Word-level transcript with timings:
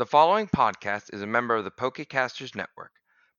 The 0.00 0.06
following 0.06 0.48
podcast 0.48 1.12
is 1.12 1.20
a 1.20 1.26
member 1.26 1.54
of 1.56 1.64
the 1.64 1.70
Pokecasters 1.70 2.56
Network. 2.56 2.92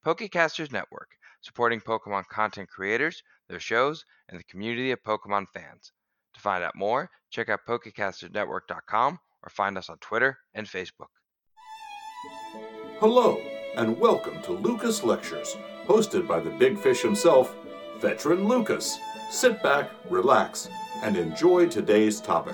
Pokecasters 0.05 0.71
Network, 0.71 1.07
supporting 1.41 1.81
Pokemon 1.81 2.27
content 2.27 2.69
creators, 2.69 3.23
their 3.49 3.59
shows, 3.59 4.05
and 4.29 4.39
the 4.39 4.43
community 4.43 4.91
of 4.91 5.01
Pokemon 5.01 5.47
fans. 5.55 5.91
To 6.35 6.39
find 6.39 6.63
out 6.63 6.75
more, 6.75 7.09
check 7.31 7.49
out 7.49 7.61
PokecastersNetwork.com 7.67 9.19
or 9.41 9.49
find 9.49 9.75
us 9.75 9.89
on 9.89 9.97
Twitter 10.01 10.37
and 10.53 10.67
Facebook. 10.67 11.09
Hello, 12.99 13.41
and 13.75 13.99
welcome 13.99 14.39
to 14.43 14.51
Lucas 14.51 15.03
Lectures, 15.03 15.57
hosted 15.87 16.27
by 16.27 16.39
the 16.39 16.51
big 16.51 16.77
fish 16.77 17.01
himself, 17.01 17.55
Veteran 17.99 18.47
Lucas. 18.47 18.99
Sit 19.31 19.63
back, 19.63 19.89
relax, 20.11 20.69
and 21.01 21.17
enjoy 21.17 21.67
today's 21.67 22.21
topic. 22.21 22.53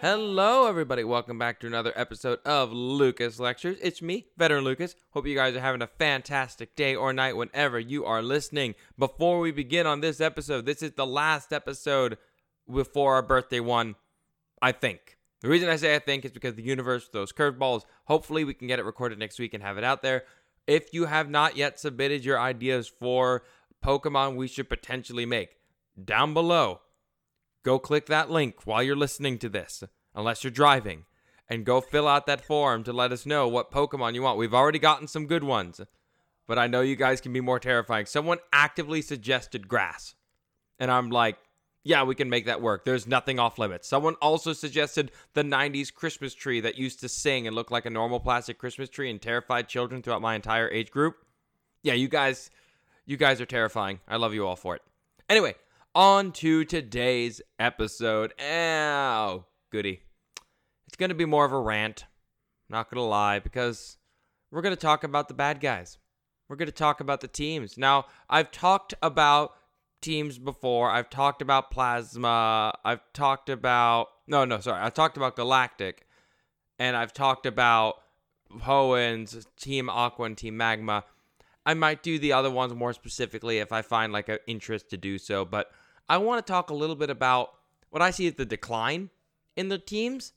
Hello, 0.00 0.66
everybody. 0.66 1.04
Welcome 1.04 1.38
back 1.38 1.60
to 1.60 1.66
another 1.66 1.92
episode 1.94 2.38
of 2.46 2.72
Lucas 2.72 3.38
Lectures. 3.38 3.76
It's 3.82 4.00
me, 4.00 4.28
Veteran 4.38 4.64
Lucas. 4.64 4.96
Hope 5.10 5.26
you 5.26 5.34
guys 5.34 5.54
are 5.54 5.60
having 5.60 5.82
a 5.82 5.86
fantastic 5.86 6.74
day 6.74 6.96
or 6.96 7.12
night 7.12 7.36
whenever 7.36 7.78
you 7.78 8.06
are 8.06 8.22
listening. 8.22 8.76
Before 8.98 9.40
we 9.40 9.52
begin 9.52 9.86
on 9.86 10.00
this 10.00 10.18
episode, 10.18 10.64
this 10.64 10.82
is 10.82 10.92
the 10.92 11.04
last 11.04 11.52
episode 11.52 12.16
before 12.72 13.16
our 13.16 13.22
birthday 13.22 13.60
one, 13.60 13.94
I 14.62 14.72
think. 14.72 15.18
The 15.42 15.50
reason 15.50 15.68
I 15.68 15.76
say 15.76 15.94
I 15.94 15.98
think 15.98 16.24
is 16.24 16.32
because 16.32 16.54
the 16.54 16.62
universe 16.62 17.06
throws 17.06 17.30
curveballs. 17.30 17.82
Hopefully, 18.06 18.44
we 18.44 18.54
can 18.54 18.68
get 18.68 18.78
it 18.78 18.86
recorded 18.86 19.18
next 19.18 19.38
week 19.38 19.52
and 19.52 19.62
have 19.62 19.76
it 19.76 19.84
out 19.84 20.00
there. 20.00 20.24
If 20.66 20.94
you 20.94 21.04
have 21.04 21.28
not 21.28 21.58
yet 21.58 21.78
submitted 21.78 22.24
your 22.24 22.40
ideas 22.40 22.88
for 22.88 23.42
Pokemon 23.84 24.36
we 24.36 24.48
should 24.48 24.70
potentially 24.70 25.26
make, 25.26 25.58
down 26.02 26.32
below, 26.32 26.80
go 27.62 27.78
click 27.78 28.06
that 28.06 28.30
link 28.30 28.66
while 28.66 28.82
you're 28.82 28.96
listening 28.96 29.38
to 29.38 29.48
this, 29.48 29.82
unless 30.14 30.44
you're 30.44 30.50
driving, 30.50 31.04
and 31.48 31.64
go 31.64 31.80
fill 31.80 32.08
out 32.08 32.26
that 32.26 32.44
form 32.44 32.84
to 32.84 32.92
let 32.92 33.12
us 33.12 33.26
know 33.26 33.48
what 33.48 33.70
Pokemon 33.70 34.14
you 34.14 34.22
want. 34.22 34.38
We've 34.38 34.54
already 34.54 34.78
gotten 34.78 35.08
some 35.08 35.26
good 35.26 35.44
ones, 35.44 35.80
but 36.46 36.58
I 36.58 36.66
know 36.66 36.80
you 36.80 36.96
guys 36.96 37.20
can 37.20 37.32
be 37.32 37.40
more 37.40 37.58
terrifying. 37.58 38.06
Someone 38.06 38.38
actively 38.52 39.02
suggested 39.02 39.68
grass, 39.68 40.14
and 40.78 40.90
I'm 40.90 41.10
like, 41.10 41.38
yeah, 41.82 42.02
we 42.02 42.14
can 42.14 42.28
make 42.28 42.44
that 42.46 42.60
work. 42.60 42.84
There's 42.84 43.06
nothing 43.06 43.38
off 43.38 43.58
limits. 43.58 43.88
Someone 43.88 44.14
also 44.20 44.52
suggested 44.52 45.12
the 45.32 45.42
90s 45.42 45.92
Christmas 45.92 46.34
tree 46.34 46.60
that 46.60 46.76
used 46.76 47.00
to 47.00 47.08
sing 47.08 47.46
and 47.46 47.56
look 47.56 47.70
like 47.70 47.86
a 47.86 47.90
normal 47.90 48.20
plastic 48.20 48.58
Christmas 48.58 48.90
tree 48.90 49.10
and 49.10 49.20
terrified 49.20 49.66
children 49.66 50.02
throughout 50.02 50.20
my 50.20 50.34
entire 50.34 50.68
age 50.68 50.90
group. 50.90 51.16
Yeah, 51.82 51.94
you 51.94 52.08
guys 52.08 52.50
you 53.06 53.16
guys 53.16 53.40
are 53.40 53.46
terrifying. 53.46 54.00
I 54.06 54.16
love 54.16 54.34
you 54.34 54.46
all 54.46 54.56
for 54.56 54.76
it. 54.76 54.82
Anyway, 55.28 55.54
on 55.94 56.32
to 56.32 56.64
today's 56.64 57.40
episode. 57.58 58.32
Ow, 58.40 59.44
goody. 59.70 60.02
It's 60.86 60.96
going 60.96 61.08
to 61.08 61.14
be 61.14 61.24
more 61.24 61.44
of 61.44 61.52
a 61.52 61.60
rant. 61.60 62.04
Not 62.68 62.90
going 62.90 63.02
to 63.02 63.08
lie, 63.08 63.40
because 63.40 63.96
we're 64.50 64.62
going 64.62 64.74
to 64.74 64.80
talk 64.80 65.02
about 65.02 65.28
the 65.28 65.34
bad 65.34 65.60
guys. 65.60 65.98
We're 66.48 66.56
going 66.56 66.66
to 66.66 66.72
talk 66.72 67.00
about 67.00 67.20
the 67.20 67.28
teams. 67.28 67.76
Now, 67.76 68.06
I've 68.28 68.50
talked 68.50 68.94
about 69.02 69.52
teams 70.00 70.38
before. 70.38 70.90
I've 70.90 71.10
talked 71.10 71.42
about 71.42 71.70
Plasma. 71.70 72.74
I've 72.84 73.00
talked 73.12 73.48
about. 73.48 74.08
No, 74.26 74.44
no, 74.44 74.60
sorry. 74.60 74.80
I've 74.80 74.94
talked 74.94 75.16
about 75.16 75.36
Galactic. 75.36 76.06
And 76.78 76.96
I've 76.96 77.12
talked 77.12 77.46
about 77.46 77.96
Hoenn's, 78.62 79.46
Team 79.56 79.90
Aqua, 79.90 80.26
and 80.26 80.38
Team 80.38 80.56
Magma. 80.56 81.04
I 81.66 81.74
might 81.74 82.02
do 82.02 82.18
the 82.18 82.32
other 82.32 82.50
ones 82.50 82.74
more 82.74 82.92
specifically 82.92 83.58
if 83.58 83.72
I 83.72 83.82
find 83.82 84.12
like 84.12 84.28
an 84.28 84.38
interest 84.46 84.90
to 84.90 84.96
do 84.96 85.18
so. 85.18 85.44
But 85.44 85.70
I 86.08 86.18
want 86.18 86.44
to 86.44 86.50
talk 86.50 86.70
a 86.70 86.74
little 86.74 86.96
bit 86.96 87.10
about 87.10 87.52
what 87.90 88.02
I 88.02 88.10
see 88.10 88.26
as 88.26 88.34
the 88.34 88.46
decline 88.46 89.10
in 89.56 89.68
the 89.68 89.78
teams. 89.78 90.32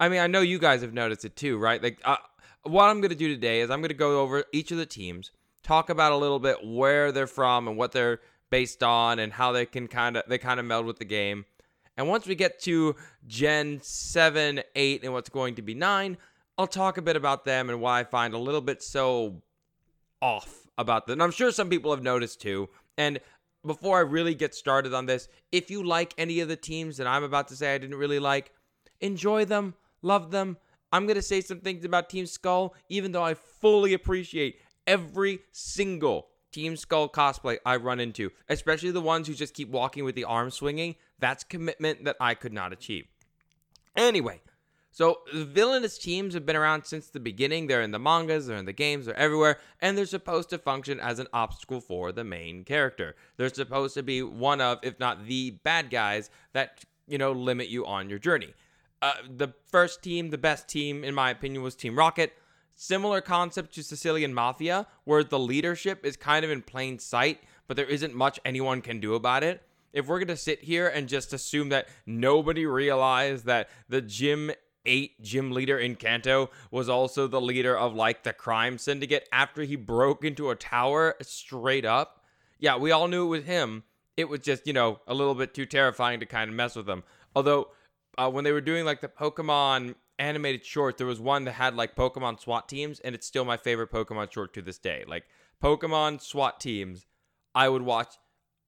I 0.00 0.08
mean, 0.08 0.20
I 0.20 0.26
know 0.26 0.40
you 0.40 0.58
guys 0.58 0.82
have 0.82 0.92
noticed 0.92 1.24
it 1.24 1.36
too, 1.36 1.58
right? 1.58 1.82
Like, 1.82 2.00
uh, 2.04 2.16
what 2.62 2.84
I'm 2.84 3.00
going 3.00 3.10
to 3.10 3.16
do 3.16 3.28
today 3.28 3.60
is 3.60 3.70
I'm 3.70 3.80
going 3.80 3.90
to 3.90 3.94
go 3.94 4.20
over 4.20 4.44
each 4.52 4.72
of 4.72 4.78
the 4.78 4.86
teams, 4.86 5.30
talk 5.62 5.90
about 5.90 6.12
a 6.12 6.16
little 6.16 6.38
bit 6.38 6.66
where 6.66 7.12
they're 7.12 7.26
from 7.26 7.68
and 7.68 7.76
what 7.76 7.92
they're 7.92 8.20
based 8.50 8.82
on, 8.82 9.18
and 9.18 9.32
how 9.32 9.52
they 9.52 9.66
can 9.66 9.86
kind 9.86 10.16
of 10.16 10.24
they 10.28 10.38
kind 10.38 10.58
of 10.58 10.66
meld 10.66 10.86
with 10.86 10.98
the 10.98 11.04
game. 11.04 11.44
And 11.96 12.08
once 12.08 12.26
we 12.26 12.34
get 12.34 12.58
to 12.62 12.96
Gen 13.26 13.80
7, 13.82 14.62
8, 14.74 15.04
and 15.04 15.12
what's 15.12 15.28
going 15.28 15.54
to 15.54 15.62
be 15.62 15.74
9, 15.74 16.16
I'll 16.58 16.66
talk 16.66 16.98
a 16.98 17.02
bit 17.02 17.14
about 17.14 17.44
them 17.44 17.70
and 17.70 17.80
why 17.80 18.00
I 18.00 18.04
find 18.04 18.34
a 18.34 18.38
little 18.38 18.60
bit 18.60 18.82
so 18.82 19.42
off 20.20 20.63
about 20.78 21.06
them. 21.06 21.14
And 21.14 21.22
I'm 21.22 21.30
sure 21.30 21.50
some 21.50 21.68
people 21.68 21.90
have 21.90 22.02
noticed 22.02 22.40
too. 22.40 22.68
And 22.96 23.20
before 23.66 23.96
I 23.96 24.00
really 24.00 24.34
get 24.34 24.54
started 24.54 24.92
on 24.94 25.06
this, 25.06 25.28
if 25.50 25.70
you 25.70 25.82
like 25.82 26.14
any 26.18 26.40
of 26.40 26.48
the 26.48 26.56
teams 26.56 26.96
that 26.98 27.06
I'm 27.06 27.24
about 27.24 27.48
to 27.48 27.56
say 27.56 27.74
I 27.74 27.78
didn't 27.78 27.96
really 27.96 28.18
like, 28.18 28.52
enjoy 29.00 29.44
them, 29.44 29.74
love 30.02 30.30
them. 30.30 30.58
I'm 30.92 31.06
going 31.06 31.16
to 31.16 31.22
say 31.22 31.40
some 31.40 31.60
things 31.60 31.84
about 31.84 32.08
Team 32.08 32.26
Skull, 32.26 32.74
even 32.88 33.12
though 33.12 33.24
I 33.24 33.34
fully 33.34 33.94
appreciate 33.94 34.60
every 34.86 35.40
single 35.50 36.28
Team 36.52 36.76
Skull 36.76 37.08
cosplay 37.08 37.58
I 37.66 37.76
run 37.76 37.98
into, 37.98 38.30
especially 38.48 38.92
the 38.92 39.00
ones 39.00 39.26
who 39.26 39.34
just 39.34 39.54
keep 39.54 39.70
walking 39.70 40.04
with 40.04 40.14
the 40.14 40.24
arm 40.24 40.50
swinging. 40.50 40.94
That's 41.18 41.42
commitment 41.42 42.04
that 42.04 42.16
I 42.20 42.34
could 42.34 42.52
not 42.52 42.72
achieve. 42.72 43.06
Anyway, 43.96 44.40
so 44.94 45.22
the 45.32 45.44
villainous 45.44 45.98
teams 45.98 46.34
have 46.34 46.46
been 46.46 46.54
around 46.54 46.84
since 46.84 47.08
the 47.08 47.18
beginning. 47.18 47.66
They're 47.66 47.82
in 47.82 47.90
the 47.90 47.98
mangas, 47.98 48.46
they're 48.46 48.56
in 48.56 48.64
the 48.64 48.72
games, 48.72 49.06
they're 49.06 49.18
everywhere, 49.18 49.58
and 49.80 49.98
they're 49.98 50.06
supposed 50.06 50.50
to 50.50 50.58
function 50.58 51.00
as 51.00 51.18
an 51.18 51.26
obstacle 51.32 51.80
for 51.80 52.12
the 52.12 52.22
main 52.22 52.62
character. 52.62 53.16
They're 53.36 53.48
supposed 53.48 53.94
to 53.94 54.04
be 54.04 54.22
one 54.22 54.60
of, 54.60 54.78
if 54.84 55.00
not 55.00 55.26
the 55.26 55.50
bad 55.64 55.90
guys 55.90 56.30
that, 56.52 56.84
you 57.08 57.18
know, 57.18 57.32
limit 57.32 57.66
you 57.66 57.84
on 57.84 58.08
your 58.08 58.20
journey. 58.20 58.54
Uh, 59.02 59.14
the 59.36 59.48
first 59.66 60.00
team, 60.00 60.30
the 60.30 60.38
best 60.38 60.68
team, 60.68 61.02
in 61.02 61.12
my 61.12 61.30
opinion, 61.30 61.64
was 61.64 61.74
Team 61.74 61.98
Rocket. 61.98 62.32
Similar 62.76 63.20
concept 63.20 63.74
to 63.74 63.82
Sicilian 63.82 64.32
Mafia, 64.32 64.86
where 65.02 65.24
the 65.24 65.40
leadership 65.40 66.06
is 66.06 66.16
kind 66.16 66.44
of 66.44 66.52
in 66.52 66.62
plain 66.62 67.00
sight, 67.00 67.40
but 67.66 67.76
there 67.76 67.84
isn't 67.84 68.14
much 68.14 68.38
anyone 68.44 68.80
can 68.80 69.00
do 69.00 69.14
about 69.14 69.42
it 69.42 69.60
if 69.94 70.08
we're 70.08 70.18
going 70.18 70.28
to 70.28 70.36
sit 70.36 70.62
here 70.62 70.88
and 70.88 71.08
just 71.08 71.32
assume 71.32 71.70
that 71.70 71.88
nobody 72.04 72.66
realized 72.66 73.46
that 73.46 73.70
the 73.88 74.02
gym 74.02 74.50
eight 74.86 75.20
gym 75.22 75.52
leader 75.52 75.78
in 75.78 75.96
Kanto 75.96 76.50
was 76.70 76.88
also 76.88 77.26
the 77.26 77.40
leader 77.40 77.76
of 77.76 77.94
like 77.94 78.22
the 78.22 78.32
crime 78.32 78.78
syndicate 78.78 79.28
after 79.32 79.62
he 79.62 79.76
broke 79.76 80.24
into 80.24 80.50
a 80.50 80.56
tower 80.56 81.14
straight 81.22 81.84
up. 81.84 82.24
Yeah, 82.58 82.76
we 82.76 82.92
all 82.92 83.08
knew 83.08 83.26
it 83.26 83.38
was 83.38 83.44
him. 83.44 83.84
It 84.16 84.28
was 84.28 84.40
just, 84.40 84.66
you 84.66 84.72
know, 84.72 85.00
a 85.06 85.14
little 85.14 85.34
bit 85.34 85.54
too 85.54 85.66
terrifying 85.66 86.20
to 86.20 86.26
kind 86.26 86.48
of 86.48 86.56
mess 86.56 86.76
with 86.76 86.88
him. 86.88 87.02
Although, 87.34 87.68
uh, 88.16 88.30
when 88.30 88.44
they 88.44 88.52
were 88.52 88.60
doing 88.60 88.84
like 88.84 89.00
the 89.00 89.08
Pokemon 89.08 89.96
animated 90.18 90.64
short, 90.64 90.98
there 90.98 91.06
was 91.06 91.20
one 91.20 91.44
that 91.44 91.52
had 91.52 91.74
like 91.74 91.96
Pokemon 91.96 92.40
SWAT 92.40 92.68
teams, 92.68 93.00
and 93.00 93.14
it's 93.14 93.26
still 93.26 93.44
my 93.44 93.56
favorite 93.56 93.90
Pokemon 93.90 94.32
short 94.32 94.54
to 94.54 94.62
this 94.62 94.78
day. 94.78 95.04
Like 95.06 95.24
Pokemon 95.62 96.20
SWAT 96.20 96.60
teams, 96.60 97.06
I 97.54 97.68
would 97.68 97.82
watch 97.82 98.14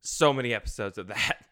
so 0.02 0.32
many 0.32 0.52
episodes 0.52 0.98
of 0.98 1.06
that. 1.08 1.45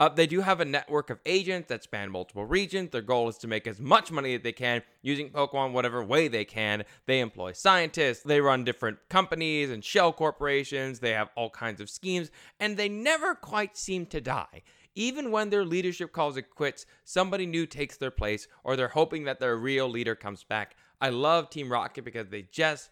Uh, 0.00 0.08
they 0.08 0.26
do 0.26 0.40
have 0.40 0.60
a 0.60 0.64
network 0.64 1.10
of 1.10 1.20
agents 1.26 1.68
that 1.68 1.82
span 1.82 2.10
multiple 2.10 2.46
regions. 2.46 2.88
Their 2.90 3.02
goal 3.02 3.28
is 3.28 3.36
to 3.38 3.46
make 3.46 3.66
as 3.66 3.78
much 3.78 4.10
money 4.10 4.34
as 4.34 4.40
they 4.40 4.52
can 4.52 4.82
using 5.02 5.28
Pokemon 5.28 5.72
whatever 5.72 6.02
way 6.02 6.26
they 6.26 6.46
can. 6.46 6.84
They 7.04 7.20
employ 7.20 7.52
scientists, 7.52 8.22
they 8.22 8.40
run 8.40 8.64
different 8.64 8.96
companies 9.10 9.68
and 9.68 9.84
shell 9.84 10.14
corporations, 10.14 11.00
they 11.00 11.12
have 11.12 11.28
all 11.36 11.50
kinds 11.50 11.82
of 11.82 11.90
schemes, 11.90 12.30
and 12.58 12.78
they 12.78 12.88
never 12.88 13.34
quite 13.34 13.76
seem 13.76 14.06
to 14.06 14.22
die. 14.22 14.62
Even 14.94 15.30
when 15.30 15.50
their 15.50 15.66
leadership 15.66 16.12
calls 16.12 16.38
it 16.38 16.48
quits, 16.48 16.86
somebody 17.04 17.44
new 17.44 17.66
takes 17.66 17.98
their 17.98 18.10
place, 18.10 18.48
or 18.64 18.76
they're 18.76 18.88
hoping 18.88 19.24
that 19.24 19.38
their 19.38 19.56
real 19.56 19.88
leader 19.88 20.14
comes 20.14 20.44
back. 20.44 20.76
I 20.98 21.10
love 21.10 21.50
Team 21.50 21.70
Rocket 21.70 22.06
because 22.06 22.28
they 22.30 22.42
just 22.50 22.88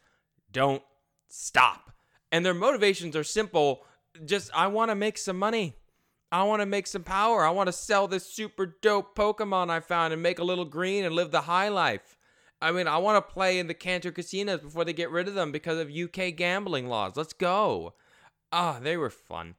don't 0.52 0.82
stop. 1.28 1.90
And 2.30 2.44
their 2.44 2.54
motivations 2.54 3.16
are 3.16 3.24
simple 3.24 3.86
just, 4.26 4.50
I 4.54 4.66
want 4.66 4.90
to 4.90 4.94
make 4.94 5.16
some 5.16 5.38
money. 5.38 5.77
I 6.30 6.42
want 6.42 6.60
to 6.60 6.66
make 6.66 6.86
some 6.86 7.04
power. 7.04 7.44
I 7.44 7.50
want 7.50 7.68
to 7.68 7.72
sell 7.72 8.06
this 8.06 8.26
super 8.26 8.76
dope 8.82 9.16
Pokemon 9.16 9.70
I 9.70 9.80
found 9.80 10.12
and 10.12 10.22
make 10.22 10.38
a 10.38 10.44
little 10.44 10.66
green 10.66 11.04
and 11.04 11.14
live 11.14 11.30
the 11.30 11.42
high 11.42 11.68
life. 11.68 12.16
I 12.60 12.72
mean, 12.72 12.88
I 12.88 12.98
want 12.98 13.16
to 13.16 13.32
play 13.32 13.58
in 13.58 13.66
the 13.66 13.74
Kanto 13.74 14.10
casinos 14.10 14.60
before 14.60 14.84
they 14.84 14.92
get 14.92 15.10
rid 15.10 15.28
of 15.28 15.34
them 15.34 15.52
because 15.52 15.78
of 15.78 15.90
UK 15.90 16.36
gambling 16.36 16.88
laws. 16.88 17.12
Let's 17.16 17.32
go. 17.32 17.94
Ah, 18.52 18.76
oh, 18.76 18.82
they 18.82 18.96
were 18.96 19.10
fun. 19.10 19.54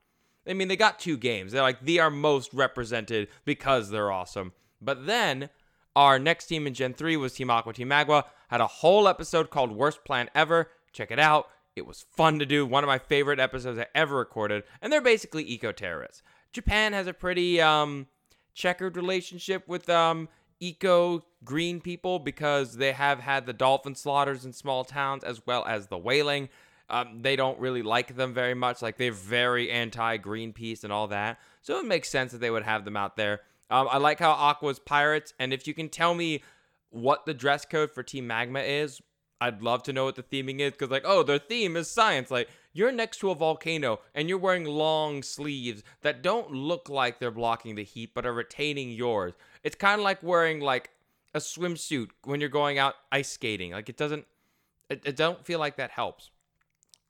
I 0.48 0.54
mean, 0.54 0.68
they 0.68 0.76
got 0.76 1.00
two 1.00 1.18
games. 1.18 1.52
They're 1.52 1.62
like, 1.62 1.86
they 1.86 2.00
are 2.00 2.10
most 2.10 2.54
represented 2.54 3.30
because 3.46 3.90
they're 3.90 4.12
awesome. 4.12 4.54
But 4.82 5.06
then 5.06 5.50
our 5.96 6.20
next 6.20 6.48
team 6.48 6.68
in 6.68 6.74
Gen 6.74 6.94
3 6.94 7.18
was 7.18 7.34
Team 7.34 7.50
Aqua 7.50 7.74
Team 7.74 7.88
Magma. 7.88 8.26
Had 8.50 8.62
a 8.62 8.68
whole 8.68 9.08
episode 9.08 9.50
called 9.50 9.72
Worst 9.72 10.04
Plan 10.04 10.30
Ever. 10.36 10.70
Check 10.92 11.12
it 11.12 11.20
out. 11.20 11.48
It 11.76 11.86
was 11.86 12.06
fun 12.16 12.40
to 12.40 12.46
do. 12.46 12.66
One 12.66 12.84
of 12.84 12.88
my 12.88 12.98
favorite 12.98 13.40
episodes 13.40 13.80
I 13.80 13.86
ever 13.96 14.18
recorded. 14.18 14.64
And 14.82 14.92
they're 14.92 15.02
basically 15.02 15.50
eco 15.50 15.72
terrorists. 15.72 16.22
Japan 16.52 16.94
has 16.94 17.08
a 17.08 17.14
pretty 17.14 17.62
um, 17.62 18.08
checkered 18.54 18.96
relationship 18.96 19.68
with 19.68 19.90
um, 19.90 20.30
eco 20.60 21.24
green 21.44 21.80
people 21.80 22.20
because 22.20 22.78
they 22.78 22.92
have 22.92 23.20
had 23.20 23.46
the 23.46 23.54
dolphin 23.54 23.96
slaughters 23.96 24.46
in 24.46 24.54
small 24.54 24.84
towns 24.84 25.24
as 25.24 25.46
well 25.46 25.66
as 25.66 25.88
the 25.88 25.98
whaling. 25.98 26.50
Um, 26.90 27.22
they 27.22 27.36
don't 27.36 27.60
really 27.60 27.84
like 27.84 28.16
them 28.16 28.34
very 28.34 28.56
much. 28.56 28.82
Like 28.82 28.98
they're 28.98 29.12
very 29.12 29.70
anti 29.70 30.18
Greenpeace 30.18 30.84
and 30.84 30.92
all 30.92 31.08
that. 31.08 31.40
So 31.62 31.80
it 31.80 31.86
makes 31.86 32.10
sense 32.10 32.32
that 32.32 32.40
they 32.40 32.50
would 32.50 32.64
have 32.64 32.84
them 32.84 32.98
out 32.98 33.16
there. 33.16 33.42
Um, 33.70 33.88
I 33.92 33.98
like 33.98 34.20
how 34.20 34.32
Aqua's 34.32 34.80
pirates, 34.80 35.34
and 35.38 35.54
if 35.54 35.68
you 35.68 35.76
can 35.76 35.90
tell 35.90 36.16
me 36.16 36.42
what 36.90 37.28
the 37.28 37.34
dress 37.36 37.66
code 37.66 37.92
for 37.92 38.02
Team 38.02 38.26
Magma 38.26 38.62
is. 38.62 39.02
I'd 39.42 39.62
love 39.62 39.84
to 39.84 39.94
know 39.94 40.06
what 40.06 40.16
the 40.16 40.24
theming 40.24 40.60
is 40.60 40.74
because, 40.74 40.90
like, 40.90 41.06
oh, 41.06 41.24
their 41.24 41.40
theme 41.40 41.78
is 41.78 41.90
science. 41.90 42.30
Like, 42.30 42.50
you're 42.74 42.92
next 42.92 43.20
to 43.20 43.32
a 43.32 43.36
volcano 43.36 44.00
and 44.14 44.28
you're 44.28 44.38
wearing 44.38 44.66
long 44.66 45.24
sleeves 45.24 45.82
that 46.02 46.22
don't 46.22 46.52
look 46.52 46.90
like 46.90 47.20
they're 47.20 47.32
blocking 47.32 47.76
the 47.76 47.84
heat 47.84 48.12
but 48.14 48.26
are 48.26 48.34
retaining 48.34 48.92
yours. 48.92 49.34
It's 49.64 49.76
kind 49.76 50.00
of 50.00 50.04
like 50.04 50.22
wearing 50.22 50.60
like 50.60 50.90
a 51.34 51.40
swimsuit 51.40 52.10
when 52.24 52.42
you're 52.42 52.50
going 52.50 52.78
out 52.78 52.96
ice 53.12 53.30
skating. 53.30 53.72
Like, 53.72 53.90
it 53.90 53.98
doesn't, 53.98 54.26
it, 54.90 55.02
it 55.06 55.16
don't 55.16 55.46
feel 55.46 55.60
like 55.60 55.78
that 55.78 55.92
helps. 55.92 56.32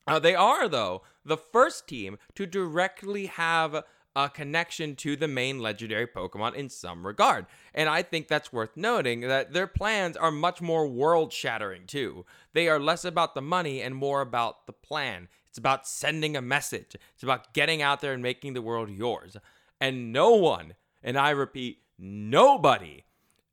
Uh, 0.08 0.20
they 0.20 0.36
are, 0.36 0.68
though, 0.68 1.04
the 1.24 1.38
first 1.38 1.88
team 1.88 2.18
to 2.36 2.46
directly 2.46 3.28
have 3.28 3.84
a 4.26 4.30
connection 4.30 4.96
to 4.98 5.16
the 5.16 5.28
main 5.28 5.60
legendary 5.60 6.06
Pokemon 6.06 6.56
in 6.56 6.70
some 6.70 7.08
regard. 7.08 7.46
And 7.74 7.88
I 7.88 8.02
think 8.02 8.28
that's 8.28 8.52
worth 8.52 8.76
noting 8.76 9.22
that 9.22 9.54
their 9.54 9.68
plans 9.68 10.18
are 10.18 10.32
much 10.32 10.62
more 10.62 10.88
world 10.88 11.32
shattering, 11.32 11.86
too. 11.88 12.26
They 12.54 12.68
are 12.68 12.80
less 12.80 13.06
about 13.06 13.34
the 13.34 13.42
money 13.42 13.82
and 13.82 13.96
more 13.96 14.22
about 14.22 14.66
the 14.66 14.74
plan. 14.74 15.30
It's 15.48 15.58
about 15.58 15.88
sending 15.88 16.36
a 16.36 16.42
message, 16.42 16.96
it's 17.14 17.24
about 17.24 17.54
getting 17.54 17.82
out 17.82 18.02
there 18.02 18.14
and 18.14 18.22
making 18.22 18.54
the 18.54 18.62
world 18.62 18.90
yours. 18.90 19.38
And 19.80 20.12
no 20.12 20.32
one, 20.32 20.74
and 21.02 21.18
I 21.18 21.30
repeat, 21.30 21.80
nobody 21.98 23.06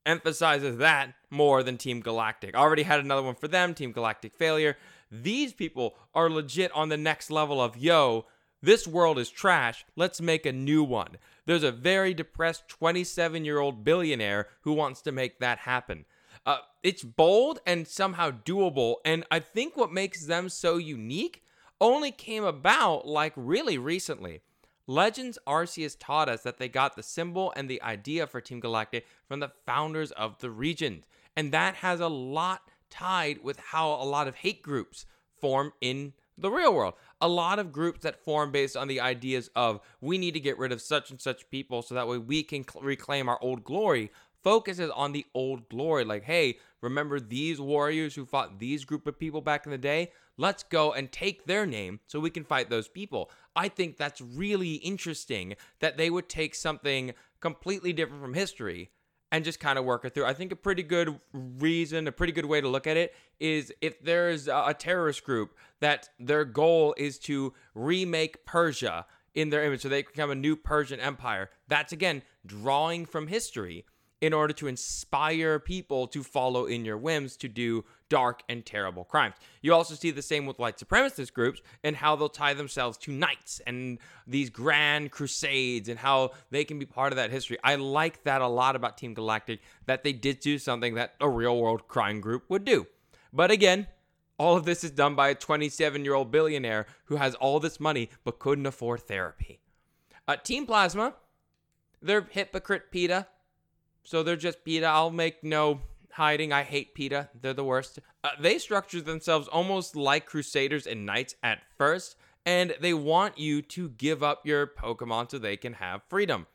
emphasizes 0.04 0.78
that 0.78 1.14
more 1.30 1.62
than 1.62 1.78
Team 1.78 2.00
Galactic. 2.00 2.54
already 2.54 2.82
had 2.82 3.00
another 3.00 3.22
one 3.22 3.34
for 3.34 3.48
them, 3.48 3.72
Team 3.72 3.92
Galactic 3.92 4.34
failure. 4.34 4.76
These 5.10 5.52
people 5.52 5.94
are 6.14 6.28
legit 6.28 6.72
on 6.72 6.88
the 6.88 6.96
next 6.96 7.30
level 7.30 7.60
of 7.60 7.76
yo, 7.76 8.26
this 8.66 8.86
world 8.86 9.16
is 9.16 9.30
trash. 9.30 9.86
Let's 9.94 10.20
make 10.20 10.44
a 10.44 10.52
new 10.52 10.82
one. 10.82 11.18
There's 11.46 11.62
a 11.62 11.70
very 11.70 12.12
depressed 12.12 12.66
27 12.66 13.44
year 13.44 13.60
old 13.60 13.84
billionaire 13.84 14.48
who 14.62 14.72
wants 14.72 15.00
to 15.02 15.12
make 15.12 15.38
that 15.38 15.58
happen. 15.58 16.04
Uh, 16.44 16.58
it's 16.82 17.04
bold 17.04 17.60
and 17.64 17.86
somehow 17.86 18.32
doable, 18.32 18.96
and 19.04 19.24
I 19.30 19.38
think 19.38 19.76
what 19.76 19.92
makes 19.92 20.26
them 20.26 20.48
so 20.48 20.78
unique 20.78 21.44
only 21.80 22.10
came 22.10 22.42
about 22.42 23.06
like 23.06 23.32
really 23.36 23.78
recently. 23.78 24.40
Legends 24.88 25.38
Arceus 25.46 25.96
taught 25.98 26.28
us 26.28 26.42
that 26.42 26.58
they 26.58 26.68
got 26.68 26.96
the 26.96 27.02
symbol 27.02 27.52
and 27.56 27.70
the 27.70 27.82
idea 27.82 28.26
for 28.26 28.40
Team 28.40 28.58
Galactic 28.58 29.06
from 29.28 29.38
the 29.38 29.52
founders 29.64 30.10
of 30.12 30.38
the 30.38 30.50
region, 30.50 31.04
and 31.36 31.52
that 31.52 31.76
has 31.76 32.00
a 32.00 32.08
lot 32.08 32.62
tied 32.90 33.44
with 33.44 33.58
how 33.58 33.90
a 33.90 34.04
lot 34.04 34.26
of 34.26 34.36
hate 34.36 34.62
groups 34.62 35.06
form 35.40 35.72
in 35.80 36.14
the 36.38 36.50
real 36.50 36.74
world. 36.74 36.94
A 37.20 37.28
lot 37.28 37.58
of 37.58 37.72
groups 37.72 38.00
that 38.02 38.22
form 38.24 38.52
based 38.52 38.76
on 38.76 38.88
the 38.88 39.00
ideas 39.00 39.50
of 39.56 39.80
we 40.00 40.18
need 40.18 40.34
to 40.34 40.40
get 40.40 40.58
rid 40.58 40.72
of 40.72 40.82
such 40.82 41.10
and 41.10 41.20
such 41.20 41.48
people 41.50 41.82
so 41.82 41.94
that 41.94 42.08
way 42.08 42.18
we 42.18 42.42
can 42.42 42.66
cl- 42.68 42.84
reclaim 42.84 43.28
our 43.28 43.38
old 43.42 43.64
glory 43.64 44.10
focuses 44.46 44.90
on 44.90 45.10
the 45.10 45.26
old 45.34 45.68
glory. 45.68 46.04
Like, 46.04 46.22
hey, 46.22 46.58
remember 46.80 47.18
these 47.18 47.60
warriors 47.60 48.14
who 48.14 48.24
fought 48.24 48.60
these 48.60 48.84
group 48.84 49.06
of 49.08 49.18
people 49.18 49.40
back 49.40 49.66
in 49.66 49.72
the 49.72 49.78
day? 49.78 50.12
Let's 50.36 50.62
go 50.62 50.92
and 50.92 51.10
take 51.10 51.46
their 51.46 51.66
name 51.66 51.98
so 52.06 52.20
we 52.20 52.30
can 52.30 52.44
fight 52.44 52.70
those 52.70 52.86
people. 52.86 53.28
I 53.56 53.68
think 53.68 53.96
that's 53.96 54.20
really 54.20 54.74
interesting 54.74 55.56
that 55.80 55.96
they 55.96 56.10
would 56.10 56.28
take 56.28 56.54
something 56.54 57.12
completely 57.40 57.92
different 57.92 58.22
from 58.22 58.34
history 58.34 58.90
and 59.32 59.44
just 59.44 59.60
kind 59.60 59.78
of 59.78 59.84
work 59.84 60.04
it 60.04 60.14
through. 60.14 60.24
I 60.24 60.34
think 60.34 60.52
a 60.52 60.56
pretty 60.56 60.82
good 60.82 61.18
reason, 61.32 62.06
a 62.06 62.12
pretty 62.12 62.32
good 62.32 62.46
way 62.46 62.60
to 62.60 62.68
look 62.68 62.86
at 62.86 62.96
it 62.96 63.14
is 63.40 63.72
if 63.80 64.00
there's 64.02 64.48
a 64.48 64.74
terrorist 64.78 65.24
group 65.24 65.56
that 65.80 66.08
their 66.18 66.44
goal 66.44 66.94
is 66.96 67.18
to 67.20 67.52
remake 67.74 68.44
Persia 68.46 69.06
in 69.34 69.50
their 69.50 69.64
image 69.64 69.82
so 69.82 69.88
they 69.88 70.02
become 70.02 70.30
a 70.30 70.34
new 70.34 70.56
Persian 70.56 71.00
empire. 71.00 71.50
That's 71.68 71.92
again 71.92 72.22
drawing 72.46 73.04
from 73.04 73.26
history 73.26 73.84
in 74.20 74.32
order 74.32 74.52
to 74.54 74.66
inspire 74.66 75.58
people 75.58 76.06
to 76.06 76.22
follow 76.22 76.64
in 76.64 76.84
your 76.84 76.96
whims 76.96 77.36
to 77.36 77.48
do 77.48 77.84
dark 78.08 78.42
and 78.48 78.64
terrible 78.64 79.04
crimes. 79.04 79.34
You 79.60 79.74
also 79.74 79.94
see 79.94 80.10
the 80.10 80.22
same 80.22 80.46
with 80.46 80.58
white 80.58 80.78
supremacist 80.78 81.32
groups 81.32 81.60
and 81.84 81.96
how 81.96 82.16
they'll 82.16 82.28
tie 82.28 82.54
themselves 82.54 82.96
to 82.98 83.12
knights 83.12 83.60
and 83.66 83.98
these 84.26 84.48
grand 84.48 85.10
crusades 85.10 85.88
and 85.88 85.98
how 85.98 86.30
they 86.50 86.64
can 86.64 86.78
be 86.78 86.86
part 86.86 87.12
of 87.12 87.16
that 87.16 87.30
history. 87.30 87.58
I 87.62 87.74
like 87.74 88.24
that 88.24 88.40
a 88.40 88.48
lot 88.48 88.76
about 88.76 88.96
Team 88.96 89.12
Galactic 89.12 89.60
that 89.86 90.02
they 90.02 90.12
did 90.12 90.40
do 90.40 90.58
something 90.58 90.94
that 90.94 91.14
a 91.20 91.28
real 91.28 91.60
world 91.60 91.86
crime 91.88 92.20
group 92.20 92.44
would 92.48 92.64
do. 92.64 92.86
But 93.32 93.50
again, 93.50 93.86
all 94.38 94.56
of 94.56 94.64
this 94.64 94.84
is 94.84 94.90
done 94.90 95.14
by 95.14 95.28
a 95.28 95.34
27 95.34 96.04
year 96.04 96.14
old 96.14 96.30
billionaire 96.30 96.86
who 97.06 97.16
has 97.16 97.34
all 97.34 97.60
this 97.60 97.80
money 97.80 98.10
but 98.24 98.38
couldn't 98.38 98.66
afford 98.66 99.00
therapy. 99.00 99.60
Uh, 100.28 100.36
Team 100.36 100.66
Plasma, 100.66 101.14
they're 102.02 102.26
hypocrite 102.30 102.90
PETA. 102.90 103.26
So 104.06 104.22
they're 104.22 104.36
just 104.36 104.64
PETA. 104.64 104.86
I'll 104.86 105.10
make 105.10 105.42
no 105.42 105.80
hiding. 106.12 106.52
I 106.52 106.62
hate 106.62 106.94
PETA. 106.94 107.28
They're 107.40 107.52
the 107.52 107.64
worst. 107.64 107.98
Uh, 108.22 108.30
they 108.40 108.58
structure 108.58 109.00
themselves 109.00 109.48
almost 109.48 109.96
like 109.96 110.26
Crusaders 110.26 110.86
and 110.86 111.04
Knights 111.04 111.34
at 111.42 111.62
first, 111.76 112.16
and 112.46 112.76
they 112.80 112.94
want 112.94 113.36
you 113.36 113.62
to 113.62 113.88
give 113.88 114.22
up 114.22 114.46
your 114.46 114.66
Pokemon 114.66 115.30
so 115.30 115.38
they 115.38 115.56
can 115.56 115.74
have 115.74 116.02
freedom. 116.08 116.46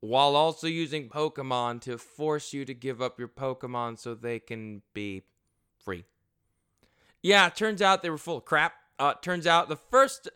While 0.00 0.36
also 0.36 0.66
using 0.66 1.08
Pokemon 1.08 1.80
to 1.82 1.96
force 1.96 2.52
you 2.52 2.66
to 2.66 2.74
give 2.74 3.00
up 3.00 3.18
your 3.18 3.28
Pokemon 3.28 3.98
so 3.98 4.14
they 4.14 4.38
can 4.38 4.82
be 4.92 5.22
free. 5.82 6.04
Yeah, 7.22 7.48
turns 7.48 7.80
out 7.80 8.02
they 8.02 8.10
were 8.10 8.18
full 8.18 8.36
of 8.36 8.44
crap. 8.44 8.74
Uh, 8.98 9.14
turns 9.14 9.46
out 9.46 9.70
the 9.70 9.76
first 9.76 10.28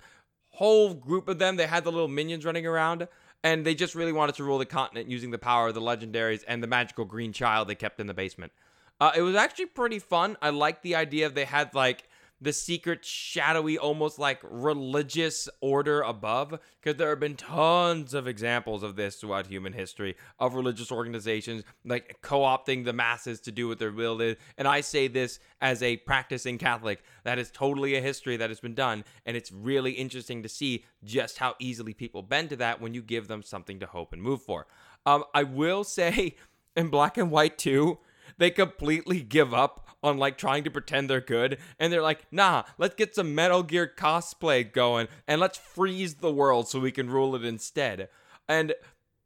whole 0.49 0.95
group 0.95 1.29
of 1.29 1.39
them, 1.39 1.57
they 1.57 1.67
had 1.67 1.85
the 1.85 1.93
little 1.93 2.09
minions 2.09 2.45
running 2.45 2.67
around 2.67 3.07
and 3.45 3.65
they 3.65 3.75
just 3.75 3.95
really 3.95 4.13
wanted 4.13 4.35
to 4.37 4.45
rule 4.45 4.59
the 4.59 4.67
continent 4.67 5.09
using 5.09 5.31
the 5.31 5.39
power 5.39 5.69
of 5.69 5.75
the 5.75 5.81
legendaries 5.81 6.45
and 6.47 6.63
the 6.63 6.67
magical 6.67 7.05
green 7.05 7.33
child 7.33 7.69
they 7.69 7.75
kept 7.75 8.01
in 8.01 8.07
the 8.07 8.15
basement. 8.15 8.53
Uh, 9.01 9.11
it 9.17 9.23
was 9.23 9.35
actually 9.35 9.67
pretty 9.67 9.99
fun. 9.99 10.37
I 10.41 10.51
liked 10.51 10.83
the 10.83 10.95
idea 10.95 11.27
of 11.27 11.35
they 11.35 11.45
had 11.45 11.75
like 11.75 12.09
the 12.43 12.53
secret, 12.53 13.05
shadowy, 13.05 13.79
almost 13.79 14.19
like 14.19 14.41
religious 14.43 15.49
order 15.61 16.03
above, 16.03 16.59
because 16.81 16.99
there 16.99 17.11
have 17.11 17.21
been 17.21 17.37
tons 17.37 18.15
of 18.15 18.27
examples 18.27 18.83
of 18.83 18.97
this 18.97 19.17
throughout 19.17 19.47
human 19.47 19.73
history 19.73 20.17
of 20.41 20.55
religious 20.55 20.91
organizations 20.91 21.63
like 21.85 22.19
co 22.21 22.41
opting 22.41 22.85
the 22.85 22.93
masses 22.93 23.41
to 23.41 23.53
do 23.53 23.69
what 23.69 23.79
their 23.79 23.93
will 23.93 24.21
is. 24.21 24.37
And 24.59 24.67
I 24.67 24.81
say 24.81 25.07
this 25.07 25.39
as 25.61 25.85
a 25.85 25.99
practicing 25.99 26.59
Catholic. 26.59 27.05
That 27.23 27.39
is 27.39 27.53
totally 27.53 27.95
a 27.95 28.01
history 28.01 28.37
that 28.37 28.51
has 28.51 28.59
been 28.59 28.75
done. 28.75 29.05
And 29.25 29.37
it's 29.37 29.53
really 29.53 29.93
interesting 29.93 30.43
to 30.43 30.49
see 30.49 30.85
just 31.05 31.39
how 31.39 31.55
easily 31.61 31.95
people 31.95 32.23
bend 32.23 32.51
to 32.51 32.57
that 32.57 32.81
when 32.81 32.93
you 32.93 33.03
give 33.03 33.29
them 33.29 33.45
something 33.45 33.79
to 33.79 33.87
hope 33.87 34.13
and 34.13 34.21
move 34.21 34.43
for. 34.43 34.67
Um, 35.07 35.23
I 35.33 35.45
will 35.45 35.85
say 35.85 36.35
in 36.75 36.89
black 36.89 37.17
and 37.17 37.31
white 37.31 37.57
too, 37.57 37.99
they 38.39 38.51
completely 38.51 39.23
give 39.23 39.55
up 39.55 39.87
on 40.03 40.19
like 40.19 40.37
trying 40.37 40.65
to 40.65 40.71
pretend 40.71 41.09
they're 41.09 41.21
good 41.21 41.59
and 41.79 41.93
they're 41.93 42.03
like 42.03 42.27
nah 42.31 42.65
let's 42.79 42.95
get 42.95 43.15
some 43.15 43.35
metal 43.35 43.63
gear 43.63 43.91
cosplay 43.97 44.71
going 44.71 45.09
and 45.29 45.41
let's 45.41 45.59
freeze 45.59 46.17
the 46.17 46.33
world 46.33 46.69
so 46.69 46.81
we 46.81 46.93
can 46.93 47.09
rule 47.09 47.35
it 47.35 47.45
instead. 47.45 48.09
And 48.49 48.75